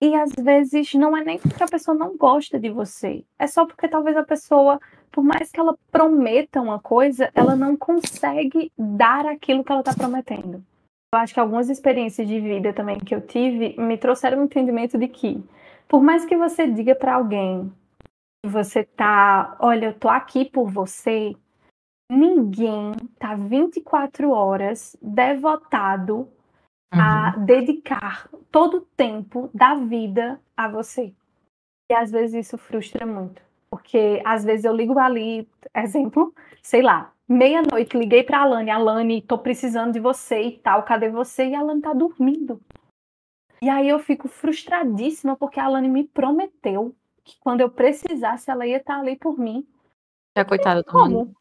E 0.00 0.14
às 0.14 0.32
vezes 0.32 0.94
não 0.94 1.16
é 1.16 1.22
nem 1.22 1.38
porque 1.38 1.62
a 1.62 1.68
pessoa 1.68 1.96
não 1.96 2.16
gosta 2.16 2.58
de 2.58 2.70
você, 2.70 3.24
é 3.38 3.46
só 3.46 3.66
porque 3.66 3.86
talvez 3.86 4.16
a 4.16 4.24
pessoa, 4.24 4.80
por 5.12 5.22
mais 5.22 5.50
que 5.50 5.60
ela 5.60 5.76
prometa 5.92 6.60
uma 6.60 6.80
coisa, 6.80 7.30
ela 7.34 7.54
não 7.54 7.76
consegue 7.76 8.72
dar 8.78 9.26
aquilo 9.26 9.62
que 9.62 9.70
ela 9.72 9.82
está 9.82 9.94
prometendo. 9.94 10.64
Eu 11.14 11.18
acho 11.18 11.32
que 11.32 11.38
algumas 11.38 11.70
experiências 11.70 12.26
de 12.26 12.40
vida 12.40 12.72
também 12.72 12.98
que 12.98 13.14
eu 13.14 13.20
tive 13.20 13.76
me 13.78 13.96
trouxeram 13.96 14.40
um 14.40 14.44
entendimento 14.46 14.98
de 14.98 15.06
que, 15.06 15.40
por 15.86 16.02
mais 16.02 16.24
que 16.24 16.36
você 16.36 16.66
diga 16.66 16.92
para 16.92 17.14
alguém 17.14 17.72
que 18.44 18.50
você 18.50 18.82
tá, 18.82 19.56
olha, 19.60 19.86
eu 19.86 19.94
tô 19.94 20.08
aqui 20.08 20.44
por 20.44 20.68
você, 20.68 21.36
ninguém 22.10 22.96
tá 23.16 23.36
24 23.36 24.32
horas 24.32 24.96
devotado 25.00 26.28
a 26.92 27.34
uhum, 27.36 27.44
dedicar 27.44 28.28
todo 28.50 28.78
o 28.78 28.86
tempo 28.96 29.48
da 29.54 29.76
vida 29.76 30.40
a 30.56 30.66
você. 30.66 31.14
E 31.88 31.94
às 31.94 32.10
vezes 32.10 32.46
isso 32.46 32.58
frustra 32.58 33.06
muito. 33.06 33.40
Porque 33.70 34.20
às 34.24 34.44
vezes 34.44 34.64
eu 34.64 34.74
ligo 34.74 34.98
ali, 34.98 35.48
exemplo, 35.76 36.34
sei 36.60 36.82
lá, 36.82 37.12
meia-noite, 37.28 37.96
liguei 37.96 38.22
pra 38.22 38.42
Alane, 38.42 38.70
Alane, 38.70 39.22
tô 39.22 39.38
precisando 39.38 39.92
de 39.92 40.00
você 40.00 40.42
e 40.42 40.58
tal, 40.58 40.82
cadê 40.82 41.08
você? 41.08 41.48
E 41.48 41.54
a 41.54 41.60
Alane 41.60 41.82
tá 41.82 41.92
dormindo. 41.92 42.60
E 43.62 43.68
aí 43.68 43.88
eu 43.88 43.98
fico 43.98 44.28
frustradíssima 44.28 45.36
porque 45.36 45.58
a 45.58 45.64
Alane 45.64 45.88
me 45.88 46.04
prometeu 46.04 46.94
que 47.24 47.38
quando 47.40 47.62
eu 47.62 47.70
precisasse 47.70 48.50
ela 48.50 48.66
ia 48.66 48.76
estar 48.76 49.00
ali 49.00 49.16
por 49.16 49.38
mim. 49.38 49.66
a 50.36 50.44
coitada 50.44 50.82
do 50.82 50.92
mano. 50.92 51.10
Como? 51.10 51.34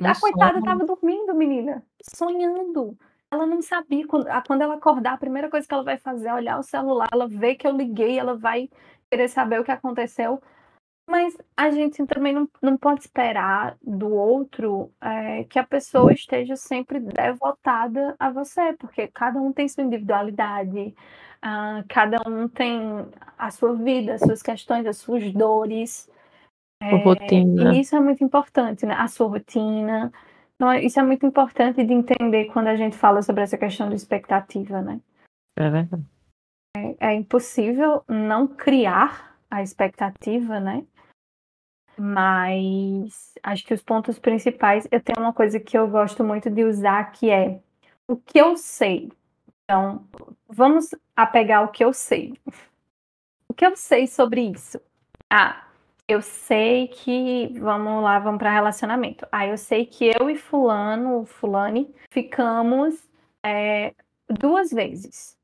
A 0.00 0.20
coitada 0.20 0.62
tava 0.62 0.84
dormindo, 0.84 1.34
menina, 1.34 1.84
sonhando. 2.14 2.96
Ela 3.30 3.44
não 3.44 3.60
sabia. 3.60 4.06
Quando, 4.06 4.26
quando 4.46 4.62
ela 4.62 4.74
acordar, 4.74 5.14
a 5.14 5.18
primeira 5.18 5.50
coisa 5.50 5.66
que 5.66 5.74
ela 5.74 5.82
vai 5.82 5.98
fazer 5.98 6.28
é 6.28 6.34
olhar 6.34 6.58
o 6.58 6.62
celular, 6.62 7.08
ela 7.12 7.26
vê 7.26 7.54
que 7.54 7.66
eu 7.66 7.72
liguei, 7.72 8.18
ela 8.18 8.36
vai 8.36 8.70
querer 9.10 9.28
saber 9.28 9.60
o 9.60 9.64
que 9.64 9.72
aconteceu. 9.72 10.40
Mas 11.08 11.36
a 11.56 11.70
gente 11.70 12.04
também 12.06 12.32
não, 12.32 12.48
não 12.60 12.76
pode 12.76 13.02
esperar 13.02 13.76
do 13.80 14.12
outro 14.12 14.90
é, 15.00 15.44
que 15.44 15.58
a 15.58 15.64
pessoa 15.64 16.12
esteja 16.12 16.56
sempre 16.56 16.98
devotada 16.98 18.16
a 18.18 18.28
você, 18.30 18.72
porque 18.72 19.06
cada 19.08 19.40
um 19.40 19.52
tem 19.52 19.68
sua 19.68 19.84
individualidade, 19.84 20.94
ah, 21.40 21.84
cada 21.88 22.18
um 22.28 22.48
tem 22.48 22.80
a 23.38 23.50
sua 23.52 23.72
vida, 23.74 24.14
as 24.14 24.20
suas 24.20 24.42
questões, 24.42 24.84
as 24.84 24.96
suas 24.96 25.32
dores. 25.32 26.10
Por 26.80 26.98
rotina. 27.00 27.72
E 27.72 27.80
isso 27.80 27.94
é 27.94 28.00
muito 28.00 28.24
importante, 28.24 28.84
né? 28.84 28.94
A 28.94 29.06
sua 29.06 29.28
rotina. 29.28 30.12
Então, 30.56 30.74
isso 30.74 30.98
é 30.98 31.02
muito 31.04 31.24
importante 31.24 31.84
de 31.84 31.92
entender 31.92 32.46
quando 32.46 32.66
a 32.66 32.76
gente 32.76 32.96
fala 32.96 33.22
sobre 33.22 33.42
essa 33.42 33.56
questão 33.56 33.88
de 33.88 33.94
expectativa, 33.94 34.82
né? 34.82 35.00
É 35.56 35.70
verdade. 35.70 36.04
É 36.98 37.14
impossível 37.14 38.02
não 38.08 38.46
criar 38.46 39.38
a 39.50 39.62
expectativa, 39.62 40.58
né? 40.58 40.84
Mas 41.98 43.34
acho 43.42 43.64
que 43.64 43.74
os 43.74 43.82
pontos 43.82 44.18
principais, 44.18 44.86
eu 44.90 45.00
tenho 45.00 45.20
uma 45.20 45.32
coisa 45.32 45.58
que 45.58 45.76
eu 45.76 45.88
gosto 45.88 46.22
muito 46.22 46.50
de 46.50 46.64
usar 46.64 47.12
que 47.12 47.30
é 47.30 47.60
o 48.06 48.16
que 48.16 48.38
eu 48.38 48.56
sei. 48.56 49.10
Então, 49.64 50.06
vamos 50.48 50.94
apegar 51.14 51.64
o 51.64 51.68
que 51.68 51.84
eu 51.84 51.92
sei. 51.92 52.34
O 53.48 53.54
que 53.54 53.66
eu 53.66 53.74
sei 53.76 54.06
sobre 54.06 54.42
isso? 54.42 54.80
Ah, 55.30 55.66
eu 56.06 56.22
sei 56.22 56.88
que 56.88 57.48
vamos 57.58 58.02
lá, 58.02 58.18
vamos 58.18 58.38
para 58.38 58.52
relacionamento. 58.52 59.26
Ah, 59.32 59.46
eu 59.46 59.58
sei 59.58 59.86
que 59.86 60.12
eu 60.20 60.30
e 60.30 60.36
fulano, 60.36 61.24
fulane, 61.26 61.92
ficamos 62.10 63.08
é, 63.44 63.94
duas 64.28 64.70
vezes. 64.70 65.36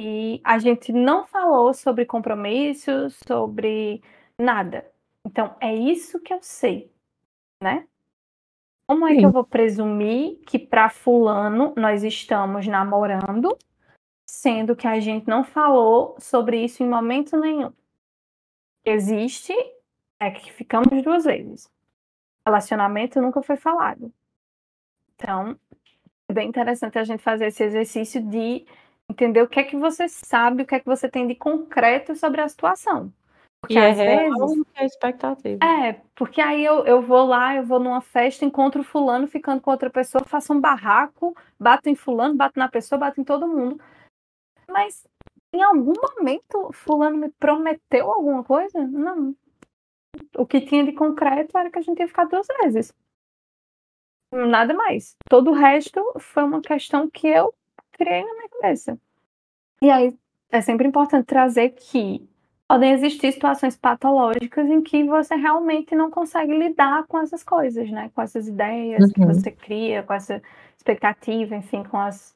E 0.00 0.40
a 0.44 0.58
gente 0.58 0.92
não 0.92 1.26
falou 1.26 1.72
sobre 1.72 2.04
compromisso, 2.04 3.08
sobre 3.26 4.02
nada. 4.38 4.84
Então, 5.26 5.56
é 5.60 5.74
isso 5.74 6.20
que 6.20 6.32
eu 6.32 6.38
sei, 6.40 6.88
né? 7.60 7.88
Como 8.88 9.08
é 9.08 9.14
Sim. 9.14 9.18
que 9.18 9.26
eu 9.26 9.32
vou 9.32 9.42
presumir 9.42 10.38
que 10.46 10.56
para 10.56 10.88
fulano 10.88 11.74
nós 11.76 12.04
estamos 12.04 12.64
namorando, 12.68 13.58
sendo 14.24 14.76
que 14.76 14.86
a 14.86 15.00
gente 15.00 15.26
não 15.26 15.42
falou 15.42 16.14
sobre 16.20 16.64
isso 16.64 16.84
em 16.84 16.88
momento 16.88 17.36
nenhum? 17.36 17.72
Existe 18.84 19.52
é 20.20 20.30
que 20.30 20.52
ficamos 20.52 21.02
duas 21.02 21.24
vezes. 21.24 21.68
Relacionamento 22.46 23.20
nunca 23.20 23.42
foi 23.42 23.56
falado. 23.56 24.12
Então, 25.16 25.58
é 26.28 26.32
bem 26.32 26.48
interessante 26.48 27.00
a 27.00 27.04
gente 27.04 27.20
fazer 27.20 27.46
esse 27.46 27.64
exercício 27.64 28.22
de 28.22 28.64
entender 29.10 29.42
o 29.42 29.48
que 29.48 29.58
é 29.58 29.64
que 29.64 29.76
você 29.76 30.08
sabe, 30.08 30.62
o 30.62 30.66
que 30.66 30.76
é 30.76 30.78
que 30.78 30.86
você 30.86 31.08
tem 31.08 31.26
de 31.26 31.34
concreto 31.34 32.14
sobre 32.14 32.40
a 32.40 32.48
situação. 32.48 33.12
Porque 33.66 33.78
é 33.78 33.90
às 33.90 33.96
vezes. 33.96 34.64
Que 34.72 34.80
é 34.80 34.86
expectativa. 34.86 35.64
É, 35.64 36.00
porque 36.14 36.40
aí 36.40 36.64
eu, 36.64 36.86
eu 36.86 37.02
vou 37.02 37.26
lá, 37.26 37.56
eu 37.56 37.64
vou 37.64 37.80
numa 37.80 38.00
festa, 38.00 38.44
encontro 38.44 38.84
fulano 38.84 39.26
ficando 39.26 39.60
com 39.60 39.70
outra 39.70 39.90
pessoa, 39.90 40.24
faço 40.24 40.52
um 40.52 40.60
barraco, 40.60 41.36
bato 41.58 41.88
em 41.88 41.96
fulano, 41.96 42.36
bato 42.36 42.58
na 42.58 42.68
pessoa, 42.68 42.98
bato 42.98 43.20
em 43.20 43.24
todo 43.24 43.48
mundo. 43.48 43.80
Mas 44.68 45.04
em 45.52 45.62
algum 45.62 45.94
momento 46.00 46.70
fulano 46.72 47.16
me 47.16 47.28
prometeu 47.30 48.10
alguma 48.10 48.44
coisa? 48.44 48.86
Não. 48.86 49.34
O 50.36 50.46
que 50.46 50.60
tinha 50.60 50.84
de 50.84 50.92
concreto 50.92 51.58
era 51.58 51.70
que 51.70 51.78
a 51.78 51.82
gente 51.82 51.98
ia 51.98 52.08
ficar 52.08 52.24
duas 52.24 52.46
vezes. 52.62 52.94
Nada 54.32 54.74
mais. 54.74 55.16
Todo 55.28 55.50
o 55.50 55.54
resto 55.54 56.00
foi 56.18 56.44
uma 56.44 56.60
questão 56.60 57.10
que 57.10 57.26
eu 57.26 57.52
criei 57.92 58.24
na 58.24 58.34
minha 58.34 58.48
cabeça. 58.48 58.98
E 59.82 59.90
aí 59.90 60.16
é 60.50 60.60
sempre 60.60 60.86
importante 60.86 61.26
trazer 61.26 61.70
que 61.70 62.28
podem 62.68 62.92
existir 62.92 63.32
situações 63.32 63.76
patológicas 63.76 64.68
em 64.68 64.82
que 64.82 65.04
você 65.04 65.34
realmente 65.34 65.94
não 65.94 66.10
consegue 66.10 66.52
lidar 66.52 67.06
com 67.06 67.18
essas 67.18 67.42
coisas, 67.42 67.90
né? 67.90 68.10
Com 68.14 68.22
essas 68.22 68.48
ideias 68.48 69.04
uhum. 69.04 69.12
que 69.12 69.26
você 69.26 69.50
cria, 69.50 70.02
com 70.02 70.12
essa 70.12 70.42
expectativa, 70.76 71.54
enfim, 71.54 71.84
com 71.84 71.98
as 71.98 72.34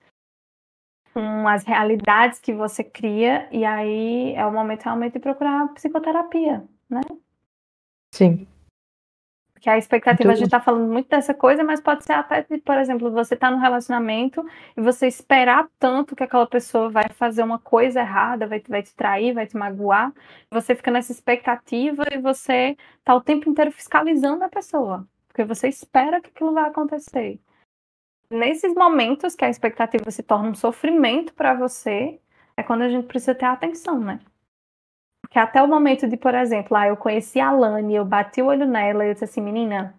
com 1.13 1.49
as 1.49 1.65
realidades 1.65 2.39
que 2.39 2.53
você 2.53 2.85
cria, 2.85 3.49
e 3.51 3.65
aí 3.65 4.33
é 4.35 4.47
o 4.47 4.53
momento 4.53 4.85
realmente 4.85 5.15
de 5.15 5.19
procurar 5.19 5.67
psicoterapia, 5.75 6.65
né? 6.89 7.01
Sim. 8.15 8.47
Porque 9.61 9.69
a 9.69 9.77
expectativa, 9.77 10.33
a 10.33 10.35
gente 10.35 10.47
está 10.47 10.59
falando 10.59 10.91
muito 10.91 11.11
dessa 11.11 11.35
coisa, 11.35 11.63
mas 11.63 11.83
pode 11.83 12.03
ser 12.03 12.15
até, 12.15 12.43
por 12.65 12.79
exemplo, 12.79 13.11
você 13.11 13.35
está 13.35 13.51
num 13.51 13.59
relacionamento 13.59 14.43
e 14.75 14.81
você 14.81 15.07
esperar 15.07 15.69
tanto 15.79 16.17
que 16.17 16.25
aquela 16.25 16.47
pessoa 16.47 16.89
vai 16.89 17.11
fazer 17.11 17.43
uma 17.43 17.59
coisa 17.59 18.01
errada, 18.01 18.47
vai, 18.47 18.63
vai 18.67 18.83
te 18.83 18.95
trair, 18.95 19.35
vai 19.35 19.47
te 19.47 19.59
magoar, 19.59 20.15
você 20.51 20.75
fica 20.75 20.91
nessa 20.91 21.13
expectativa 21.13 22.05
e 22.11 22.17
você 22.17 22.75
está 23.01 23.15
o 23.15 23.21
tempo 23.21 23.51
inteiro 23.51 23.71
fiscalizando 23.71 24.43
a 24.45 24.49
pessoa, 24.49 25.07
porque 25.29 25.45
você 25.45 25.69
espera 25.69 26.23
que 26.23 26.31
aquilo 26.31 26.55
vai 26.55 26.67
acontecer. 26.67 27.39
Nesses 28.31 28.73
momentos 28.75 29.35
que 29.35 29.45
a 29.45 29.51
expectativa 29.51 30.11
se 30.11 30.23
torna 30.23 30.49
um 30.49 30.55
sofrimento 30.55 31.35
para 31.35 31.53
você, 31.53 32.19
é 32.57 32.63
quando 32.63 32.81
a 32.81 32.89
gente 32.89 33.07
precisa 33.07 33.35
ter 33.35 33.45
atenção, 33.45 34.01
né? 34.01 34.21
Porque 35.31 35.39
até 35.39 35.63
o 35.63 35.69
momento 35.69 36.09
de, 36.09 36.17
por 36.17 36.35
exemplo, 36.35 36.75
lá 36.75 36.89
eu 36.89 36.97
conheci 36.97 37.39
a 37.39 37.53
Lani, 37.53 37.95
eu 37.95 38.05
bati 38.05 38.43
o 38.43 38.47
olho 38.47 38.67
nela 38.67 39.05
e 39.05 39.11
eu 39.11 39.13
disse 39.13 39.27
assim, 39.27 39.41
menina, 39.41 39.95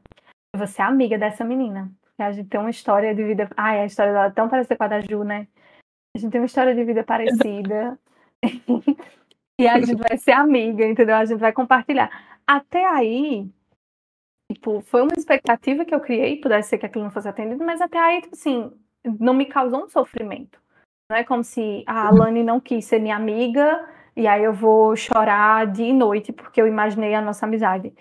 você 0.53 0.81
é 0.81 0.85
amiga 0.85 1.17
dessa 1.17 1.45
menina. 1.45 1.89
Porque 2.01 2.21
a 2.21 2.33
gente 2.33 2.49
tem 2.49 2.59
uma 2.59 2.69
história 2.69 3.15
de 3.15 3.23
vida. 3.23 3.49
Ai, 3.55 3.79
a 3.79 3.85
história 3.85 4.11
dela 4.11 4.25
é 4.25 4.31
tão 4.31 4.49
parecida 4.49 4.75
com 4.75 4.83
a 4.83 4.87
da 4.89 4.99
Ju, 4.99 5.23
né? 5.23 5.47
A 6.13 6.19
gente 6.19 6.33
tem 6.33 6.41
uma 6.41 6.47
história 6.47 6.75
de 6.75 6.83
vida 6.83 7.01
parecida. 7.01 7.97
e 9.57 9.69
a 9.69 9.79
gente 9.79 9.95
vai 9.95 10.17
ser 10.17 10.33
amiga, 10.33 10.85
entendeu? 10.85 11.15
A 11.15 11.23
gente 11.23 11.39
vai 11.39 11.53
compartilhar. 11.53 12.11
Até 12.45 12.85
aí, 12.85 13.49
tipo, 14.51 14.81
foi 14.81 15.01
uma 15.01 15.13
expectativa 15.17 15.85
que 15.85 15.95
eu 15.95 16.01
criei, 16.01 16.41
pudesse 16.41 16.71
ser 16.71 16.77
que 16.77 16.85
aquilo 16.85 17.05
não 17.05 17.11
fosse 17.11 17.29
atendido, 17.29 17.63
mas 17.63 17.79
até 17.79 17.97
aí, 17.97 18.21
tipo 18.21 18.35
assim, 18.35 18.69
não 19.17 19.33
me 19.33 19.45
causou 19.45 19.85
um 19.85 19.87
sofrimento. 19.87 20.59
Não 21.09 21.15
é 21.15 21.23
como 21.23 21.41
se 21.41 21.85
a 21.87 22.09
Alane 22.09 22.43
não 22.43 22.59
quis 22.59 22.83
ser 22.83 22.99
minha 22.99 23.15
amiga 23.15 23.87
e 24.15 24.27
aí 24.27 24.43
eu 24.43 24.53
vou 24.53 24.95
chorar 24.95 25.71
dia 25.71 25.87
e 25.87 25.93
noite 25.93 26.31
porque 26.31 26.61
eu 26.61 26.67
imaginei 26.67 27.13
a 27.13 27.21
nossa 27.21 27.45
amizade. 27.45 27.93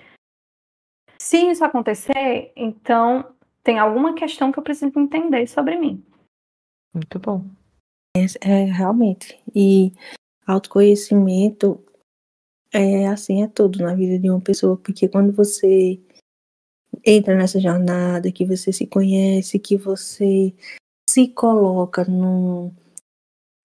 Se 1.18 1.37
isso 1.51 1.64
acontecer, 1.64 2.53
então 2.57 3.35
tem 3.62 3.79
alguma 3.79 4.14
questão 4.14 4.51
que 4.51 4.59
eu 4.59 4.62
preciso 4.62 4.99
entender 4.99 5.46
sobre 5.46 5.77
mim. 5.77 6.05
Muito 6.92 7.18
bom. 7.18 7.44
É, 8.16 8.25
é 8.40 8.64
realmente. 8.64 9.40
E 9.55 9.92
autoconhecimento 10.46 11.85
é 12.73 13.07
assim, 13.09 13.42
é 13.42 13.49
tudo 13.49 13.83
na 13.83 13.94
vida 13.94 14.18
de 14.18 14.31
uma 14.31 14.40
pessoa, 14.40 14.77
porque 14.77 15.09
quando 15.09 15.33
você 15.33 16.01
entra 17.05 17.37
nessa 17.37 17.61
jornada, 17.61 18.33
que 18.33 18.44
você 18.44 18.73
se 18.73 18.87
conhece, 18.87 19.59
que 19.59 19.77
você 19.77 20.55
se 21.09 21.29
coloca 21.29 22.05
num, 22.05 22.75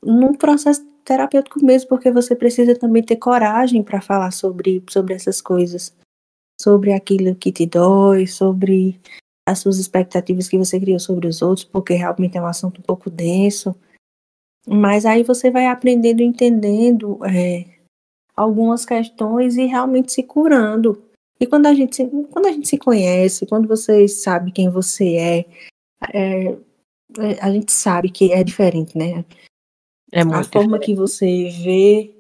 num 0.03 0.33
processo 0.33 0.85
terapêutico 1.05 1.63
mesmo, 1.63 1.87
porque 1.87 2.11
você 2.11 2.35
precisa 2.35 2.75
também 2.75 3.03
ter 3.03 3.15
coragem 3.15 3.83
para 3.83 4.01
falar 4.01 4.31
sobre, 4.31 4.83
sobre 4.89 5.13
essas 5.13 5.39
coisas, 5.39 5.95
sobre 6.59 6.91
aquilo 6.91 7.35
que 7.35 7.51
te 7.51 7.65
dói, 7.65 8.27
sobre 8.27 8.99
as 9.47 9.59
suas 9.59 9.77
expectativas 9.77 10.49
que 10.49 10.57
você 10.57 10.79
criou 10.79 10.99
sobre 10.99 11.27
os 11.27 11.41
outros, 11.41 11.63
porque 11.63 11.93
realmente 11.93 12.37
é 12.37 12.41
um 12.41 12.47
assunto 12.47 12.79
um 12.79 12.83
pouco 12.83 13.09
denso. 13.09 13.75
Mas 14.67 15.05
aí 15.05 15.21
você 15.21 15.51
vai 15.51 15.67
aprendendo, 15.67 16.21
entendendo 16.21 17.23
é, 17.23 17.65
algumas 18.35 18.83
questões 18.83 19.55
e 19.55 19.65
realmente 19.65 20.11
se 20.11 20.23
curando. 20.23 21.03
E 21.39 21.45
quando 21.45 21.67
a 21.67 21.73
gente 21.73 21.95
se, 21.95 22.07
quando 22.31 22.47
a 22.47 22.51
gente 22.51 22.67
se 22.67 22.77
conhece, 22.77 23.45
quando 23.45 23.67
você 23.67 24.07
sabe 24.07 24.51
quem 24.51 24.69
você 24.69 25.15
é, 25.15 25.45
é, 26.11 26.45
é 26.47 27.39
a 27.41 27.51
gente 27.51 27.71
sabe 27.71 28.09
que 28.09 28.31
é 28.31 28.43
diferente, 28.43 28.97
né? 28.97 29.23
É 30.11 30.21
a 30.21 30.43
forma 30.43 30.79
que 30.79 30.93
você 30.93 31.49
vê 31.49 32.15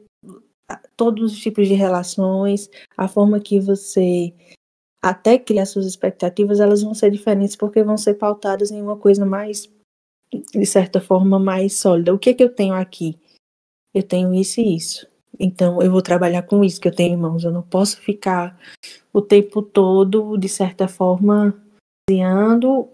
todos 0.97 1.33
os 1.33 1.39
tipos 1.39 1.67
de 1.67 1.73
relações, 1.73 2.69
a 2.97 3.07
forma 3.07 3.39
que 3.39 3.59
você 3.59 4.33
até 5.01 5.37
cria 5.37 5.65
suas 5.65 5.85
expectativas, 5.85 6.59
elas 6.59 6.81
vão 6.81 6.93
ser 6.93 7.11
diferentes 7.11 7.55
porque 7.55 7.83
vão 7.83 7.97
ser 7.97 8.15
pautadas 8.15 8.71
em 8.71 8.81
uma 8.81 8.97
coisa 8.97 9.25
mais, 9.25 9.69
de 10.31 10.65
certa 10.65 10.99
forma, 10.99 11.37
mais 11.37 11.77
sólida. 11.77 12.13
O 12.13 12.17
que 12.17 12.31
é 12.31 12.33
que 12.33 12.43
eu 12.43 12.49
tenho 12.49 12.73
aqui? 12.73 13.17
Eu 13.93 14.01
tenho 14.01 14.33
isso 14.33 14.59
e 14.59 14.75
isso. 14.75 15.07
Então 15.39 15.81
eu 15.81 15.91
vou 15.91 16.01
trabalhar 16.01 16.41
com 16.43 16.63
isso 16.63 16.81
que 16.81 16.87
eu 16.87 16.95
tenho 16.95 17.13
em 17.13 17.17
mãos. 17.17 17.43
Eu 17.43 17.51
não 17.51 17.61
posso 17.61 18.01
ficar 18.01 18.59
o 19.13 19.21
tempo 19.21 19.61
todo, 19.61 20.37
de 20.37 20.49
certa 20.49 20.87
forma, 20.87 21.55
criando 22.09 22.89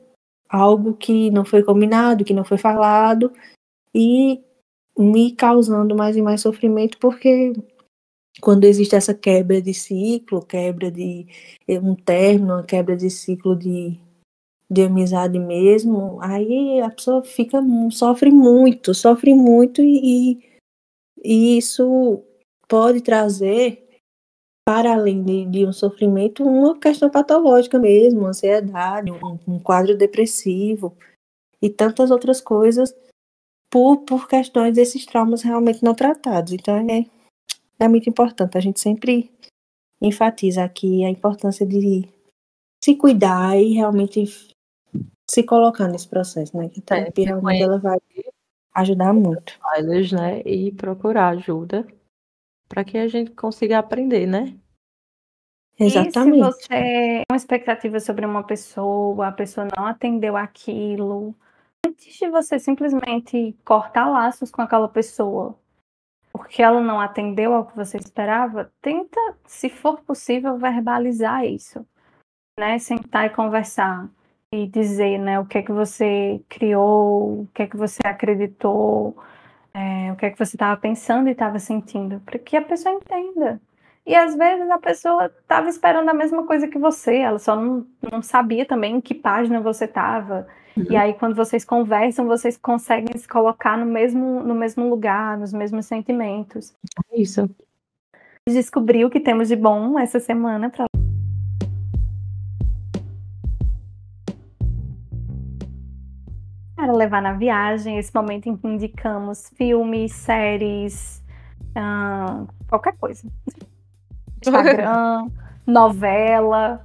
algo 0.49 0.93
que 0.95 1.31
não 1.31 1.45
foi 1.45 1.63
combinado, 1.63 2.25
que 2.25 2.33
não 2.33 2.43
foi 2.43 2.57
falado, 2.57 3.31
e 3.95 4.43
me 5.01 5.31
causando 5.33 5.95
mais 5.95 6.15
e 6.15 6.21
mais 6.21 6.41
sofrimento, 6.41 6.97
porque 6.99 7.53
quando 8.39 8.63
existe 8.65 8.95
essa 8.95 9.13
quebra 9.13 9.61
de 9.61 9.73
ciclo, 9.73 10.45
quebra 10.45 10.91
de 10.91 11.27
eh, 11.67 11.79
um 11.79 11.95
término, 11.95 12.53
uma 12.55 12.63
quebra 12.63 12.95
de 12.95 13.09
ciclo 13.09 13.55
de, 13.55 13.99
de 14.69 14.83
amizade 14.83 15.37
mesmo, 15.39 16.19
aí 16.21 16.79
a 16.81 16.89
pessoa 16.89 17.23
fica 17.23 17.59
sofre 17.91 18.31
muito, 18.31 18.93
sofre 18.93 19.33
muito 19.33 19.81
e, 19.81 20.39
e 21.23 21.57
isso 21.57 22.23
pode 22.67 23.01
trazer 23.01 23.85
para 24.65 24.93
além 24.93 25.23
de, 25.23 25.45
de, 25.45 25.65
um 25.65 25.73
sofrimento 25.73 26.43
uma 26.43 26.79
questão 26.79 27.09
patológica 27.09 27.77
mesmo, 27.79 28.25
ansiedade, 28.25 29.11
um, 29.11 29.37
um 29.47 29.59
quadro 29.59 29.97
depressivo 29.97 30.95
e 31.61 31.69
tantas 31.69 32.11
outras 32.11 32.39
coisas 32.39 32.95
por, 33.71 33.99
por 33.99 34.27
questões 34.27 34.75
desses 34.75 35.05
traumas 35.05 35.41
realmente 35.41 35.81
não 35.81 35.95
tratados. 35.95 36.51
Então 36.51 36.75
é, 36.75 37.05
é 37.79 37.87
muito 37.87 38.09
importante. 38.09 38.57
A 38.57 38.61
gente 38.61 38.79
sempre 38.79 39.31
enfatiza 40.01 40.63
aqui 40.63 41.05
a 41.05 41.09
importância 41.09 41.65
de 41.65 42.07
se 42.83 42.95
cuidar 42.95 43.57
e 43.57 43.73
realmente 43.73 44.53
se 45.29 45.43
colocar 45.43 45.87
nesse 45.87 46.07
processo, 46.07 46.55
né? 46.57 46.67
Que 46.67 46.81
a 46.81 46.83
terapia 46.83 47.23
é, 47.23 47.27
realmente 47.27 47.63
ela 47.63 47.79
vai 47.79 47.97
ajudar 48.75 49.13
muito. 49.13 49.57
né? 50.11 50.41
E 50.41 50.71
procurar 50.73 51.29
ajuda 51.29 51.87
para 52.67 52.83
que 52.83 52.97
a 52.97 53.07
gente 53.07 53.31
consiga 53.31 53.79
aprender, 53.79 54.25
né? 54.25 54.57
Exatamente. 55.79 56.37
E 56.37 56.53
se 56.53 56.59
você 56.61 56.67
tem 56.67 57.23
uma 57.31 57.37
expectativa 57.37 57.99
sobre 57.99 58.25
uma 58.25 58.43
pessoa, 58.43 59.27
a 59.27 59.31
pessoa 59.31 59.67
não 59.75 59.85
atendeu 59.85 60.35
aquilo, 60.35 61.33
antes 61.85 62.15
de 62.15 62.29
você 62.29 62.59
simplesmente 62.59 63.55
cortar 63.65 64.09
laços 64.09 64.51
com 64.51 64.61
aquela 64.61 64.87
pessoa, 64.87 65.57
porque 66.31 66.61
ela 66.61 66.81
não 66.81 66.99
atendeu 66.99 67.53
ao 67.53 67.65
que 67.65 67.75
você 67.75 67.97
esperava, 67.97 68.71
tenta, 68.81 69.19
se 69.45 69.69
for 69.69 70.01
possível, 70.01 70.57
verbalizar 70.57 71.45
isso, 71.45 71.85
né? 72.59 72.79
Sentar 72.79 73.25
e 73.25 73.29
conversar 73.29 74.09
e 74.53 74.67
dizer, 74.67 75.17
né, 75.17 75.39
o 75.39 75.45
que 75.45 75.57
é 75.59 75.61
que 75.61 75.71
você 75.71 76.43
criou, 76.49 77.43
o 77.43 77.47
que 77.53 77.63
é 77.63 77.67
que 77.67 77.77
você 77.77 78.01
acreditou, 78.05 79.15
é, 79.73 80.11
o 80.11 80.15
que 80.17 80.25
é 80.25 80.29
que 80.29 80.37
você 80.37 80.55
estava 80.55 80.79
pensando 80.79 81.29
e 81.29 81.31
estava 81.31 81.57
sentindo, 81.59 82.19
para 82.21 82.37
que 82.37 82.57
a 82.57 82.61
pessoa 82.61 82.93
entenda. 82.93 83.61
E 84.05 84.15
às 84.15 84.35
vezes 84.35 84.69
a 84.69 84.79
pessoa 84.79 85.27
estava 85.27 85.69
esperando 85.69 86.09
a 86.09 86.13
mesma 86.13 86.45
coisa 86.45 86.67
que 86.67 86.77
você, 86.77 87.17
ela 87.17 87.39
só 87.39 87.55
não, 87.55 87.87
não 88.11 88.21
sabia 88.21 88.65
também 88.65 88.95
em 88.95 89.01
que 89.01 89.13
página 89.15 89.61
você 89.61 89.85
estava. 89.85 90.47
Uhum. 90.75 90.85
E 90.89 90.95
aí, 90.95 91.13
quando 91.13 91.35
vocês 91.35 91.65
conversam, 91.65 92.27
vocês 92.27 92.57
conseguem 92.57 93.17
se 93.17 93.27
colocar 93.27 93.77
no 93.77 93.85
mesmo, 93.85 94.41
no 94.43 94.55
mesmo 94.55 94.89
lugar, 94.89 95.37
nos 95.37 95.51
mesmos 95.51 95.85
sentimentos. 95.85 96.73
Isso. 97.13 97.49
Descobriu 98.47 99.07
o 99.07 99.11
que 99.11 99.19
temos 99.19 99.47
de 99.47 99.55
bom 99.55 99.99
essa 99.99 100.19
semana 100.19 100.69
para 100.69 100.85
para 106.75 106.93
levar 106.93 107.21
na 107.21 107.33
viagem, 107.33 107.99
esse 107.99 108.13
momento 108.13 108.49
em 108.49 108.57
que 108.57 108.67
indicamos 108.67 109.49
filmes, 109.55 110.13
séries, 110.13 111.23
uh, 111.77 112.47
qualquer 112.67 112.97
coisa. 112.97 113.27
Instagram, 114.41 115.29
novela. 115.67 116.83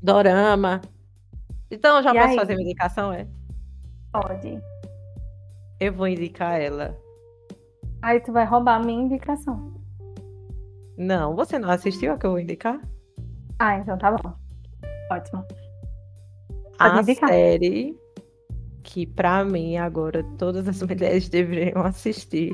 Dorama. 0.00 0.80
Então, 1.70 2.02
já 2.02 2.10
e 2.10 2.18
posso 2.18 2.30
aí? 2.30 2.36
fazer 2.36 2.54
uma 2.54 2.62
indicação, 2.62 3.12
é? 3.12 3.26
Pode. 4.12 4.60
Eu 5.78 5.92
vou 5.92 6.08
indicar 6.08 6.60
ela. 6.60 6.96
Aí 8.02 8.18
tu 8.20 8.32
vai 8.32 8.44
roubar 8.44 8.80
a 8.80 8.84
minha 8.84 9.02
indicação. 9.02 9.72
Não, 10.98 11.36
você 11.36 11.58
não 11.58 11.70
assistiu 11.70 12.12
a 12.12 12.18
que 12.18 12.26
eu 12.26 12.30
vou 12.32 12.40
indicar? 12.40 12.80
Ah, 13.58 13.76
então 13.76 13.96
tá 13.96 14.10
bom. 14.10 14.34
Ótimo. 15.10 15.44
Pode 16.76 16.98
a 16.98 17.02
indicar. 17.02 17.28
série 17.28 17.96
que, 18.82 19.06
pra 19.06 19.44
mim, 19.44 19.76
agora, 19.76 20.24
todas 20.38 20.66
as 20.66 20.82
mulheres 20.82 21.28
deveriam 21.28 21.82
assistir. 21.82 22.52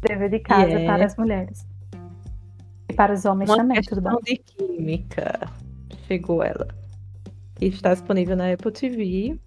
Dever 0.00 0.30
de 0.30 0.40
casa 0.40 0.72
é... 0.72 0.86
para 0.86 1.04
as 1.04 1.16
mulheres. 1.16 1.66
E 2.88 2.92
para 2.92 3.12
os 3.12 3.24
homens 3.24 3.50
Uma 3.50 3.58
também, 3.58 3.82
tudo 3.82 4.00
bom? 4.00 4.20
de 4.22 4.36
química. 4.36 5.50
Chegou 6.06 6.42
ela 6.42 6.85
que 7.56 7.66
está 7.66 7.92
disponível 7.92 8.36
na 8.36 8.52
Apple 8.52 8.70
TV. 8.70 9.38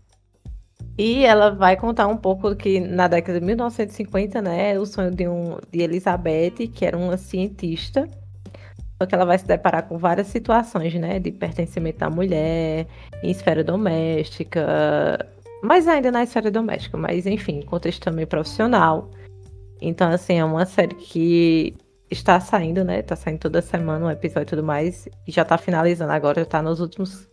E 0.97 1.23
ela 1.23 1.51
vai 1.51 1.77
contar 1.77 2.07
um 2.07 2.17
pouco 2.17 2.53
que 2.55 2.79
na 2.79 3.07
década 3.07 3.39
de 3.39 3.45
1950, 3.45 4.41
né, 4.41 4.77
o 4.77 4.85
sonho 4.85 5.11
de, 5.11 5.27
um, 5.27 5.57
de 5.71 5.81
Elizabeth, 5.81 6.67
que 6.73 6.85
era 6.85 6.97
uma 6.97 7.15
cientista, 7.15 8.05
só 9.01 9.07
que 9.07 9.15
ela 9.15 9.23
vai 9.25 9.37
se 9.37 9.47
deparar 9.47 9.87
com 9.87 9.97
várias 9.97 10.27
situações, 10.27 10.93
né, 10.95 11.19
de 11.19 11.31
pertencimento 11.31 12.03
à 12.03 12.09
mulher, 12.09 12.85
em 13.23 13.31
esfera 13.31 13.63
doméstica, 13.63 15.25
mas 15.63 15.87
ainda 15.87 16.11
na 16.11 16.23
esfera 16.23 16.51
doméstica, 16.51 16.97
mas 16.97 17.25
enfim, 17.25 17.61
contexto 17.61 18.01
também 18.03 18.25
profissional. 18.25 19.09
Então, 19.81 20.11
assim, 20.11 20.33
é 20.39 20.43
uma 20.43 20.65
série 20.65 20.95
que 20.95 21.77
está 22.11 22.41
saindo, 22.41 22.83
né, 22.83 23.01
tá 23.01 23.15
saindo 23.15 23.39
toda 23.39 23.61
semana 23.61 24.05
um 24.05 24.11
episódio 24.11 24.47
e 24.47 24.49
tudo 24.49 24.63
mais, 24.63 25.07
e 25.25 25.31
já 25.31 25.45
tá 25.45 25.57
finalizando 25.57 26.11
agora, 26.11 26.41
já 26.41 26.45
tá 26.45 26.61
nos 26.61 26.81
últimos 26.81 27.29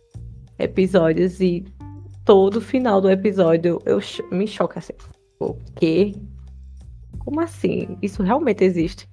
episódios 0.57 1.39
e 1.39 1.65
todo 2.25 2.59
final 2.59 2.99
do 2.99 3.09
episódio 3.09 3.81
eu 3.85 3.99
me 4.31 4.47
choca 4.47 4.79
assim. 4.79 4.93
O 5.39 5.53
quê? 5.75 6.15
Como 7.19 7.39
assim? 7.39 7.97
Isso 8.01 8.23
realmente 8.23 8.63
existe? 8.63 9.07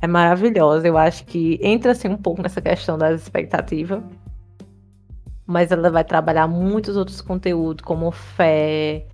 É 0.00 0.06
maravilhosa. 0.06 0.86
Eu 0.86 0.96
acho 0.96 1.24
que 1.24 1.58
entra 1.62 1.92
assim 1.92 2.08
um 2.08 2.16
pouco 2.16 2.40
nessa 2.40 2.60
questão 2.60 2.96
das 2.96 3.22
expectativas. 3.22 4.02
Mas 5.46 5.72
ela 5.72 5.90
vai 5.90 6.04
trabalhar 6.04 6.46
muitos 6.46 6.96
outros 6.96 7.20
conteúdos, 7.20 7.84
como 7.84 8.10
fé, 8.12 9.06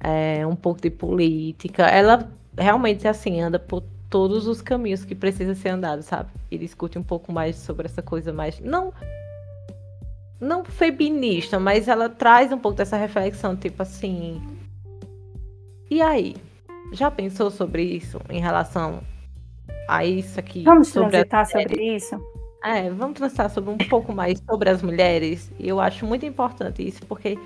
é, 0.00 0.46
um 0.46 0.56
pouco 0.56 0.80
de 0.80 0.90
política. 0.90 1.84
Ela 1.84 2.30
realmente 2.58 3.06
assim 3.06 3.40
anda 3.40 3.58
por 3.58 3.82
todos 4.08 4.46
os 4.46 4.60
caminhos 4.60 5.04
que 5.04 5.14
precisa 5.14 5.54
ser 5.54 5.68
andado, 5.68 6.02
sabe? 6.02 6.30
E 6.50 6.58
discute 6.58 6.98
um 6.98 7.02
pouco 7.02 7.32
mais 7.32 7.56
sobre 7.56 7.86
essa 7.86 8.02
coisa 8.02 8.32
mais. 8.32 8.58
Não 8.60 8.92
não 10.42 10.64
feminista, 10.64 11.60
mas 11.60 11.86
ela 11.86 12.08
traz 12.08 12.50
um 12.52 12.58
pouco 12.58 12.76
dessa 12.76 12.96
reflexão, 12.96 13.54
tipo 13.54 13.80
assim. 13.80 14.42
E 15.88 16.02
aí? 16.02 16.34
Já 16.92 17.10
pensou 17.10 17.48
sobre 17.48 17.84
isso 17.84 18.20
em 18.28 18.40
relação 18.40 19.02
a 19.88 20.04
isso 20.04 20.40
aqui? 20.40 20.64
Vamos 20.64 20.90
transitar 20.90 21.46
sobre 21.46 21.96
isso? 21.96 22.20
É, 22.64 22.90
vamos 22.90 23.16
transitar 23.16 23.50
sobre 23.50 23.70
um 23.70 23.78
pouco 23.78 24.12
mais 24.12 24.42
sobre 24.50 24.68
as 24.68 24.82
mulheres. 24.82 25.50
E 25.58 25.68
eu 25.68 25.80
acho 25.80 26.04
muito 26.04 26.26
importante 26.26 26.86
isso, 26.86 27.06
porque 27.06 27.38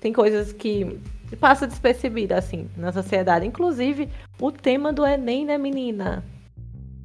tem 0.00 0.12
coisas 0.12 0.52
que 0.52 0.98
passa 1.40 1.66
despercebida 1.66 2.38
assim 2.38 2.70
na 2.76 2.92
sociedade. 2.92 3.44
Inclusive, 3.44 4.08
o 4.40 4.52
tema 4.52 4.92
do 4.92 5.04
Enem, 5.04 5.44
né, 5.44 5.58
menina? 5.58 6.24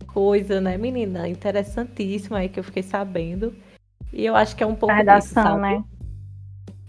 Coisa, 0.07 0.61
né, 0.61 0.77
menina? 0.77 1.27
Interessantíssima 1.27 2.37
aí 2.37 2.49
que 2.49 2.59
eu 2.59 2.63
fiquei 2.63 2.83
sabendo. 2.83 3.53
E 4.11 4.25
eu 4.25 4.35
acho 4.35 4.55
que 4.55 4.63
é 4.63 4.67
um 4.67 4.75
pouco. 4.75 4.93
A 4.93 4.97
redação, 4.97 5.43
disso, 5.43 5.57
né? 5.57 5.83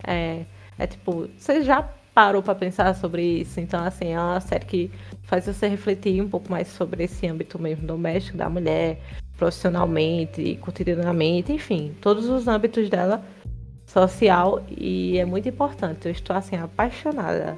É, 0.05 0.45
é 0.79 0.87
tipo, 0.87 1.29
você 1.37 1.63
já 1.63 1.89
parou 2.15 2.43
para 2.43 2.55
pensar 2.55 2.95
sobre 2.95 3.41
isso? 3.41 3.61
Então, 3.61 3.83
assim, 3.85 4.13
é 4.13 4.21
uma 4.21 4.41
série 4.41 4.65
que 4.65 4.91
faz 5.23 5.47
você 5.47 5.69
refletir 5.69 6.23
um 6.23 6.29
pouco 6.29 6.51
mais 6.51 6.69
sobre 6.69 7.05
esse 7.05 7.27
âmbito 7.27 7.59
mesmo 7.61 7.87
doméstico 7.87 8.37
da 8.37 8.49
mulher, 8.49 9.01
profissionalmente, 9.37 10.57
cotidianamente, 10.61 11.53
enfim, 11.53 11.95
todos 12.01 12.29
os 12.29 12.47
âmbitos 12.49 12.89
dela 12.91 13.25
social 13.87 14.63
e 14.69 15.19
é 15.19 15.25
muito 15.25 15.49
importante. 15.49 16.07
Eu 16.07 16.13
estou 16.13 16.37
assim 16.37 16.57
apaixonada 16.57 17.57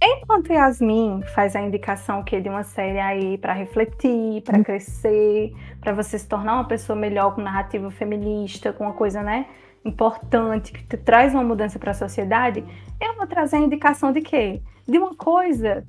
Enquanto 0.00 0.52
Yasmin 0.52 1.22
faz 1.34 1.56
a 1.56 1.60
indicação 1.60 2.22
que 2.22 2.40
de 2.40 2.48
uma 2.48 2.62
série 2.62 3.00
aí 3.00 3.36
para 3.36 3.52
refletir, 3.52 4.42
para 4.42 4.62
crescer, 4.62 5.52
para 5.80 5.92
você 5.92 6.18
se 6.18 6.28
tornar 6.28 6.54
uma 6.54 6.68
pessoa 6.68 6.96
melhor 6.96 7.34
com 7.34 7.40
narrativa 7.40 7.90
feminista, 7.90 8.72
com 8.72 8.84
uma 8.84 8.92
coisa, 8.92 9.22
né, 9.22 9.46
importante 9.84 10.72
que 10.72 10.96
traz 10.96 11.34
uma 11.34 11.42
mudança 11.42 11.78
para 11.78 11.90
a 11.90 11.94
sociedade, 11.94 12.64
eu 13.00 13.16
vou 13.16 13.26
trazer 13.26 13.56
a 13.56 13.60
indicação 13.60 14.12
de 14.12 14.20
quê? 14.20 14.62
De 14.86 14.98
uma 14.98 15.14
coisa 15.16 15.84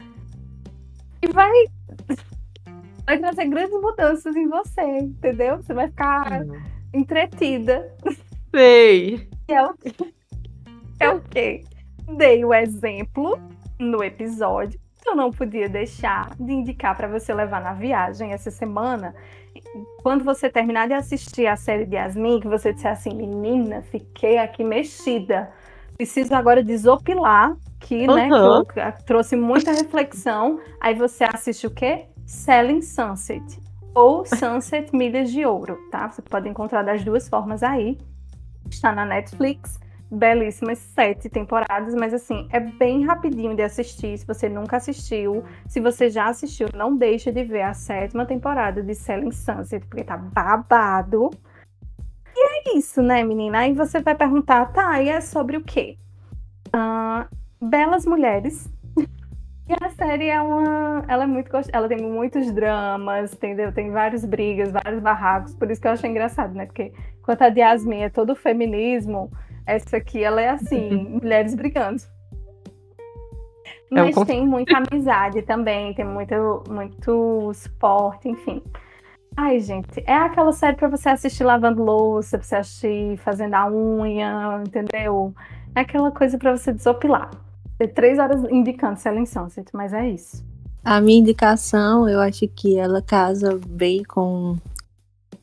que 1.22 1.32
vai 1.32 1.52
vai 3.06 3.17
trazer 3.17 3.45
grandes 3.45 3.80
mudanças 3.82 4.36
em 4.36 4.48
você, 4.48 4.82
entendeu? 4.82 5.58
Você 5.58 5.74
vai 5.74 5.88
ficar 5.88 6.43
uhum. 6.43 6.62
entretida. 6.93 7.95
Sei. 8.56 9.28
É 9.50 9.63
o 9.63 9.74
é 11.00 11.10
o 11.10 11.22
quê? 11.22 11.63
Dei 12.17 12.45
o 12.45 12.54
exemplo 12.54 13.41
no 13.80 14.04
episódio, 14.04 14.80
eu 15.06 15.15
não 15.15 15.32
podia 15.32 15.70
deixar 15.70 16.36
de 16.39 16.52
indicar 16.52 16.96
para 16.96 17.08
você 17.08 17.34
levar 17.34 17.62
na 17.62 17.74
viagem 17.74 18.34
essa 18.34 18.52
semana. 18.52 19.15
Quando 20.04 20.24
você 20.24 20.50
terminar 20.50 20.88
de 20.88 20.94
assistir 20.94 21.48
a 21.48 21.56
série 21.56 21.86
de 21.86 21.96
Yasmin, 21.96 22.42
que 22.42 22.48
você 22.48 22.74
disser 22.74 22.92
assim, 22.92 23.15
menina, 23.15 23.82
fiquei 23.82 24.38
aqui 24.38 24.63
mexida. 24.63 25.50
Preciso 25.96 26.36
agora 26.36 26.63
desopilar, 26.63 27.56
que, 27.80 28.08
uhum. 28.08 28.15
né, 28.15 28.30
que 28.98 29.04
trouxe 29.06 29.36
muita 29.36 29.72
reflexão. 29.72 30.60
Aí 30.80 30.94
você 30.94 31.24
assiste 31.24 31.65
o 31.65 31.72
quê? 31.72 32.06
Selling 32.26 32.82
Sunset. 32.82 33.60
Ou 33.96 34.26
Sunset 34.26 34.96
Milhas 34.96 35.32
de 35.32 35.46
Ouro, 35.46 35.78
tá? 35.89 36.10
Você 36.10 36.22
pode 36.22 36.48
encontrar 36.48 36.84
das 36.84 37.04
duas 37.04 37.28
formas 37.28 37.63
aí. 37.63 37.98
Está 38.70 38.92
na 38.92 39.06
Netflix 39.06 39.80
belíssimas 40.12 40.80
sete 40.80 41.30
temporadas, 41.30 41.93
mas 41.93 42.13
assim, 42.13 42.48
é 42.52 42.60
bem 42.60 43.06
rapidinho 43.06 43.56
de 43.56 43.62
assistir. 43.62 44.17
Se 44.17 44.26
você 44.26 44.50
nunca 44.50 44.78
assistiu, 44.78 45.43
se 45.67 45.80
você 45.80 46.10
já 46.10 46.28
assistiu, 46.28 46.67
não 46.74 46.95
deixe 46.95 47.32
de 47.32 47.43
ver 47.43 47.62
a 47.62 47.74
sétima 47.74 48.26
temporada 48.26 48.82
de 48.82 48.95
Selling 48.95 49.32
Sunset, 49.32 49.86
porque 49.86 50.04
tá 50.04 50.17
babado. 50.17 51.30
E 52.36 52.72
é 52.72 52.78
isso, 52.78 53.02
né, 53.02 53.24
menina? 53.24 53.60
Aí 53.60 53.74
você 53.74 54.00
vai 54.00 54.15
perguntar, 54.15 54.65
tá, 54.67 55.02
e 55.02 55.10
é 55.10 55.22
sobre 55.22 55.58
o 55.58 55.63
quê? 55.63 55.98
Uh, 56.67 57.28
belas 57.62 58.06
mulheres. 58.06 58.69
E 59.69 59.86
a 59.86 59.89
série 59.91 60.26
é 60.26 60.41
uma. 60.41 61.06
Ela 61.08 61.26
é 61.26 61.28
muito 61.28 61.52
Ela 61.72 61.88
tem 61.88 62.02
muitos 62.02 62.52
dramas, 62.52 63.32
entendeu? 63.32 63.72
Tem 63.72 63.91
várias 63.91 64.26
brigas, 64.26 64.72
vários 64.72 65.00
barracos. 65.00 65.54
Por 65.54 65.69
isso 65.69 65.80
que 65.80 65.88
eu 65.88 65.91
achei 65.91 66.10
engraçado, 66.10 66.56
né? 66.56 66.65
Porque 66.65 66.91
enquanto 67.19 67.43
a 67.43 67.50
de 67.50 67.60
Yasmin 67.60 68.02
é 68.02 68.10
todo 68.10 68.36
feminismo, 68.36 69.32
essa 69.73 69.97
aqui, 69.97 70.23
ela 70.23 70.41
é 70.41 70.49
assim, 70.49 70.89
mulheres 71.21 71.55
brigando. 71.55 72.01
É 73.91 74.03
Mas 74.03 74.15
tem 74.25 74.45
muita 74.45 74.77
amizade 74.77 75.41
também, 75.41 75.93
tem 75.93 76.05
muito, 76.05 76.63
muito 76.69 77.51
suporte, 77.53 78.29
enfim. 78.29 78.62
Ai, 79.36 79.60
gente, 79.60 80.03
é 80.05 80.13
aquela 80.13 80.51
série 80.51 80.75
para 80.75 80.88
você 80.88 81.10
assistir 81.10 81.43
lavando 81.43 81.84
louça, 81.84 82.38
pra 82.38 82.45
você 82.45 82.55
assistir 82.55 83.17
fazendo 83.17 83.55
a 83.55 83.71
unha, 83.71 84.62
entendeu? 84.65 85.34
É 85.75 85.82
aquela 85.82 86.12
coisa 86.12 86.38
para 86.38 86.55
você 86.55 86.73
desopilar. 86.73 87.32
Tem 87.77 87.88
três 87.88 88.19
horas 88.19 88.43
indicando 88.51 88.99
Selling 88.99 89.25
Sunset, 89.25 89.69
mas 89.73 89.93
é 89.93 90.10
isso. 90.10 90.45
A 90.84 90.99
minha 90.99 91.19
indicação, 91.19 92.08
eu 92.08 92.19
acho 92.19 92.47
que 92.49 92.77
ela 92.77 93.01
casa 93.01 93.60
bem 93.65 94.03
com 94.03 94.58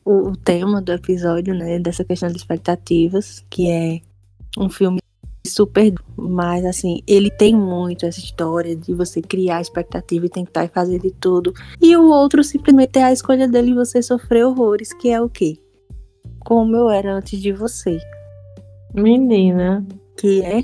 o, 0.05 0.29
o 0.29 0.37
tema 0.37 0.81
do 0.81 0.91
episódio, 0.91 1.53
né? 1.53 1.79
Dessa 1.79 2.03
questão 2.03 2.29
de 2.29 2.37
expectativas, 2.37 3.43
que 3.49 3.69
é 3.69 4.01
um 4.57 4.69
filme 4.69 4.99
super. 5.45 5.93
Mas, 6.15 6.65
assim, 6.65 7.01
ele 7.07 7.31
tem 7.31 7.55
muito 7.55 8.05
essa 8.05 8.19
história 8.19 8.75
de 8.75 8.93
você 8.93 9.21
criar 9.21 9.61
expectativa 9.61 10.25
e 10.25 10.29
tentar 10.29 10.69
fazer 10.69 10.99
de 10.99 11.11
tudo. 11.11 11.53
E 11.81 11.95
o 11.95 12.09
outro 12.09 12.43
simplesmente 12.43 12.99
é 12.99 13.03
a 13.03 13.13
escolha 13.13 13.47
dele 13.47 13.71
e 13.71 13.75
você 13.75 14.01
sofrer 14.01 14.45
horrores, 14.45 14.93
que 14.93 15.09
é 15.09 15.21
o 15.21 15.29
quê? 15.29 15.57
Como 16.39 16.75
eu 16.75 16.89
era 16.89 17.13
antes 17.13 17.39
de 17.39 17.51
você. 17.51 17.97
Menina. 18.93 19.85
Que 20.17 20.41
é 20.41 20.63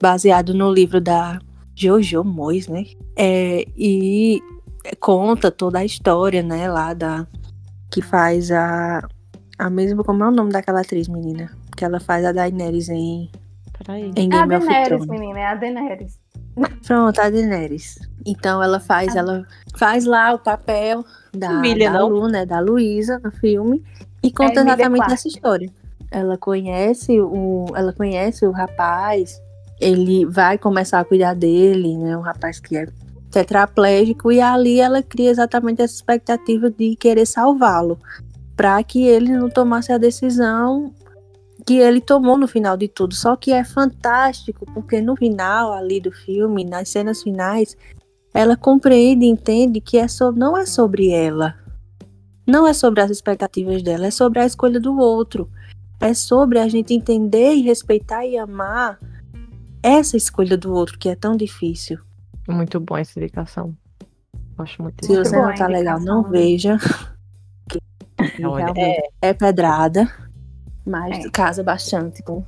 baseado 0.00 0.54
no 0.54 0.72
livro 0.72 1.00
da 1.00 1.40
Jojo 1.74 2.22
Moyes, 2.22 2.68
né? 2.68 2.84
É, 3.16 3.66
e 3.76 4.40
conta 5.00 5.50
toda 5.50 5.78
a 5.78 5.84
história, 5.84 6.42
né, 6.42 6.70
lá 6.70 6.94
da 6.94 7.26
que 7.90 8.02
faz 8.02 8.50
a 8.50 9.06
a 9.56 9.70
mesma 9.70 10.02
como 10.02 10.24
é 10.24 10.28
o 10.28 10.32
nome 10.32 10.50
daquela 10.50 10.80
atriz, 10.80 11.08
menina, 11.08 11.50
que 11.74 11.84
ela 11.84 12.00
faz 12.00 12.24
a 12.24 12.32
Daenerys 12.32 12.88
em 12.88 13.30
Peraí. 13.78 14.12
em 14.16 14.30
É 14.32 14.36
a 14.36 14.46
Game 14.46 14.56
of 14.56 14.66
Daenerys, 14.66 14.88
Thrones. 14.88 15.06
menina, 15.08 15.38
é 15.40 15.46
a 15.46 15.54
Daenerys. 15.54 16.18
Pronto, 16.86 17.18
a 17.20 17.30
Daenerys. 17.30 17.98
Então 18.24 18.62
ela 18.62 18.80
faz, 18.80 19.14
ela 19.16 19.44
faz 19.76 20.04
lá 20.04 20.32
o 20.32 20.38
papel 20.38 21.04
da, 21.32 21.52
Emília, 21.52 21.90
da? 21.90 22.04
Lu, 22.04 22.28
né, 22.28 22.46
da 22.46 22.60
Luísa 22.60 23.20
no 23.22 23.30
filme 23.30 23.82
e 24.22 24.30
conta 24.30 24.60
Emília 24.60 24.74
exatamente 24.74 25.12
essa 25.12 25.28
história. 25.28 25.70
Ela 26.10 26.38
conhece 26.38 27.20
o, 27.20 27.66
ela 27.74 27.92
conhece 27.92 28.46
o 28.46 28.52
rapaz, 28.52 29.42
ele 29.80 30.24
vai 30.24 30.56
começar 30.56 31.00
a 31.00 31.04
cuidar 31.04 31.34
dele, 31.34 31.98
né, 31.98 32.16
um 32.16 32.20
rapaz 32.20 32.60
que 32.60 32.76
é 32.76 32.86
tetraplégico 33.30 34.30
e 34.30 34.40
ali 34.40 34.78
ela 34.78 35.02
cria 35.02 35.28
exatamente 35.28 35.82
essa 35.82 35.94
expectativa 35.94 36.70
de 36.70 36.94
querer 36.94 37.26
salvá-lo, 37.26 37.98
para 38.56 38.80
que 38.84 39.04
ele 39.04 39.36
não 39.36 39.50
tomasse 39.50 39.92
a 39.92 39.98
decisão 39.98 40.94
que 41.64 41.78
ele 41.78 42.00
tomou 42.00 42.36
no 42.36 42.46
final 42.46 42.76
de 42.76 42.88
tudo. 42.88 43.14
Só 43.14 43.36
que 43.36 43.52
é 43.52 43.64
fantástico, 43.64 44.66
porque 44.72 45.00
no 45.00 45.16
final 45.16 45.72
ali 45.72 46.00
do 46.00 46.12
filme, 46.12 46.64
nas 46.64 46.88
cenas 46.88 47.22
finais, 47.22 47.76
ela 48.32 48.56
compreende 48.56 49.24
e 49.24 49.28
entende 49.28 49.80
que 49.80 49.96
é 49.96 50.08
sobre, 50.08 50.40
não 50.40 50.56
é 50.56 50.66
sobre 50.66 51.10
ela. 51.10 51.54
Não 52.46 52.66
é 52.66 52.74
sobre 52.74 53.00
as 53.00 53.10
expectativas 53.10 53.82
dela, 53.82 54.06
é 54.06 54.10
sobre 54.10 54.40
a 54.40 54.46
escolha 54.46 54.78
do 54.78 54.98
outro. 54.98 55.48
É 56.00 56.12
sobre 56.12 56.58
a 56.58 56.68
gente 56.68 56.92
entender 56.92 57.54
e 57.54 57.62
respeitar 57.62 58.26
e 58.26 58.36
amar 58.36 58.98
essa 59.82 60.16
escolha 60.16 60.56
do 60.56 60.72
outro 60.72 60.98
que 60.98 61.08
é 61.08 61.14
tão 61.14 61.36
difícil. 61.36 61.98
Muito 62.48 62.78
bom 62.78 62.98
essa 62.98 63.18
indicação. 63.18 63.74
Gosto 64.56 64.82
muito 64.82 65.04
Se. 65.04 65.12
Muito 65.12 65.28
você 65.28 65.36
não 65.36 65.54
tá 65.54 65.66
legal, 65.66 66.00
não 66.00 66.22
né? 66.22 66.28
veja. 66.30 66.78
Que 67.68 68.44
Olha, 68.44 68.72
realmente 68.72 69.10
é 69.22 69.32
pedrada, 69.32 70.10
mas 70.86 71.24
É. 71.24 71.30
casa 71.30 71.62
bastante 71.62 72.22
com 72.22 72.44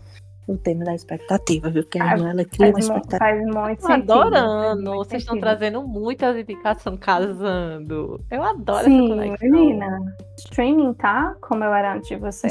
o 0.49 0.57
tema 0.57 0.85
da 0.85 0.95
expectativa, 0.95 1.69
viu? 1.71 1.83
Porque 1.83 1.99
a 1.99 2.05
Ah, 2.05 2.13
irmã, 2.17 2.31
ela 2.31 2.45
cria 2.45 2.71
uma 2.71 2.79
expectativa. 2.79 3.19
faz 3.19 3.45
muito 3.45 3.81
Tô 3.81 3.87
sentido. 3.89 4.13
adorando. 4.13 4.47
faz 4.63 4.77
muito 4.85 5.09
Vocês 5.09 5.23
estão 5.23 5.41
trazendo 5.41 5.83
muitas 5.87 6.37
indicações 6.37 6.99
casando. 7.01 8.21
Eu 8.31 8.43
adoro 8.45 8.79
essa 8.81 8.89
Sim, 8.89 9.09
conexão. 9.09 9.51
menina. 9.51 10.17
Streaming, 10.39 10.95
tá? 10.95 11.35
Como 11.41 11.65
eu 11.65 11.75
era 11.75 11.95
antes 11.95 12.09
de 12.09 12.17
você. 12.17 12.49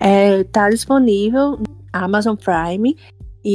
É, 0.00 0.42
tá 0.44 0.68
disponível 0.68 1.52
no 1.52 1.64
Amazon 1.92 2.34
Prime 2.36 2.96
e 3.44 3.54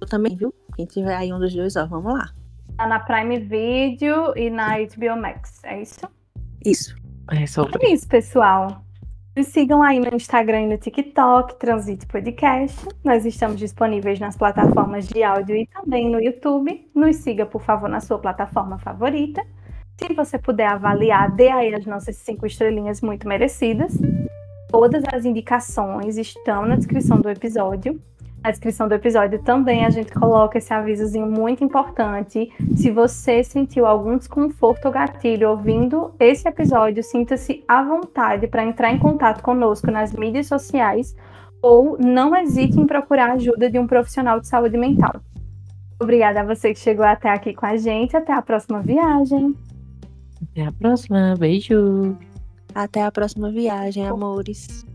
eu 0.00 0.06
também, 0.08 0.34
viu? 0.34 0.54
Quem 0.74 0.86
tiver 0.86 1.14
aí 1.14 1.32
um 1.32 1.38
dos 1.38 1.54
dois, 1.54 1.76
ó, 1.76 1.86
vamos 1.86 2.14
lá. 2.14 2.30
Tá 2.78 2.86
na 2.86 2.98
Prime 3.00 3.38
Video 3.40 4.32
e 4.36 4.48
na 4.50 4.76
HBO 4.78 5.16
Max. 5.20 5.60
É 5.64 5.80
isso? 5.82 6.00
Isso. 6.64 6.96
É 7.30 7.46
sobre. 7.46 7.84
É 7.86 7.90
isso, 7.92 8.08
pessoal. 8.08 8.82
Nos 9.36 9.48
sigam 9.48 9.82
aí 9.82 10.00
no 10.00 10.16
Instagram 10.16 10.62
e 10.62 10.66
no 10.66 10.78
TikTok, 10.78 11.58
Transite 11.58 12.06
Podcast. 12.06 12.88
Nós 13.04 13.26
estamos 13.26 13.58
disponíveis 13.58 14.18
nas 14.18 14.34
plataformas 14.34 15.06
de 15.06 15.22
áudio 15.22 15.54
e 15.54 15.66
também 15.66 16.10
no 16.10 16.18
YouTube. 16.18 16.88
Nos 16.94 17.16
siga, 17.16 17.44
por 17.44 17.60
favor, 17.60 17.86
na 17.86 18.00
sua 18.00 18.18
plataforma 18.18 18.78
favorita. 18.78 19.44
Se 19.98 20.14
você 20.14 20.38
puder 20.38 20.68
avaliar, 20.68 21.30
dê 21.36 21.50
aí 21.50 21.74
as 21.74 21.84
nossas 21.84 22.16
cinco 22.16 22.46
estrelinhas 22.46 23.02
muito 23.02 23.28
merecidas. 23.28 23.92
Todas 24.70 25.04
as 25.12 25.26
indicações 25.26 26.16
estão 26.16 26.64
na 26.64 26.76
descrição 26.76 27.20
do 27.20 27.28
episódio. 27.28 28.00
Na 28.46 28.52
descrição 28.52 28.86
do 28.86 28.94
episódio 28.94 29.42
também 29.42 29.84
a 29.84 29.90
gente 29.90 30.12
coloca 30.12 30.56
esse 30.56 30.72
avisozinho 30.72 31.26
muito 31.26 31.64
importante. 31.64 32.48
Se 32.76 32.92
você 32.92 33.42
sentiu 33.42 33.84
algum 33.84 34.16
desconforto 34.16 34.84
ou 34.84 34.92
gatilho 34.92 35.50
ouvindo 35.50 36.14
esse 36.20 36.48
episódio, 36.48 37.02
sinta-se 37.02 37.64
à 37.66 37.82
vontade 37.82 38.46
para 38.46 38.64
entrar 38.64 38.92
em 38.92 39.00
contato 39.00 39.42
conosco 39.42 39.90
nas 39.90 40.12
mídias 40.12 40.46
sociais 40.46 41.16
ou 41.60 41.98
não 41.98 42.36
hesite 42.36 42.78
em 42.78 42.86
procurar 42.86 43.30
a 43.30 43.32
ajuda 43.32 43.68
de 43.68 43.80
um 43.80 43.86
profissional 43.88 44.38
de 44.38 44.46
saúde 44.46 44.78
mental. 44.78 45.20
Obrigada 45.98 46.42
a 46.42 46.44
você 46.44 46.72
que 46.72 46.78
chegou 46.78 47.04
até 47.04 47.28
aqui 47.28 47.52
com 47.52 47.66
a 47.66 47.76
gente. 47.76 48.16
Até 48.16 48.32
a 48.32 48.42
próxima 48.42 48.80
viagem. 48.80 49.56
Até 50.40 50.66
a 50.66 50.70
próxima. 50.70 51.34
Beijo. 51.36 52.16
Até 52.72 53.02
a 53.02 53.10
próxima 53.10 53.50
viagem, 53.50 54.06
amores. 54.06 54.86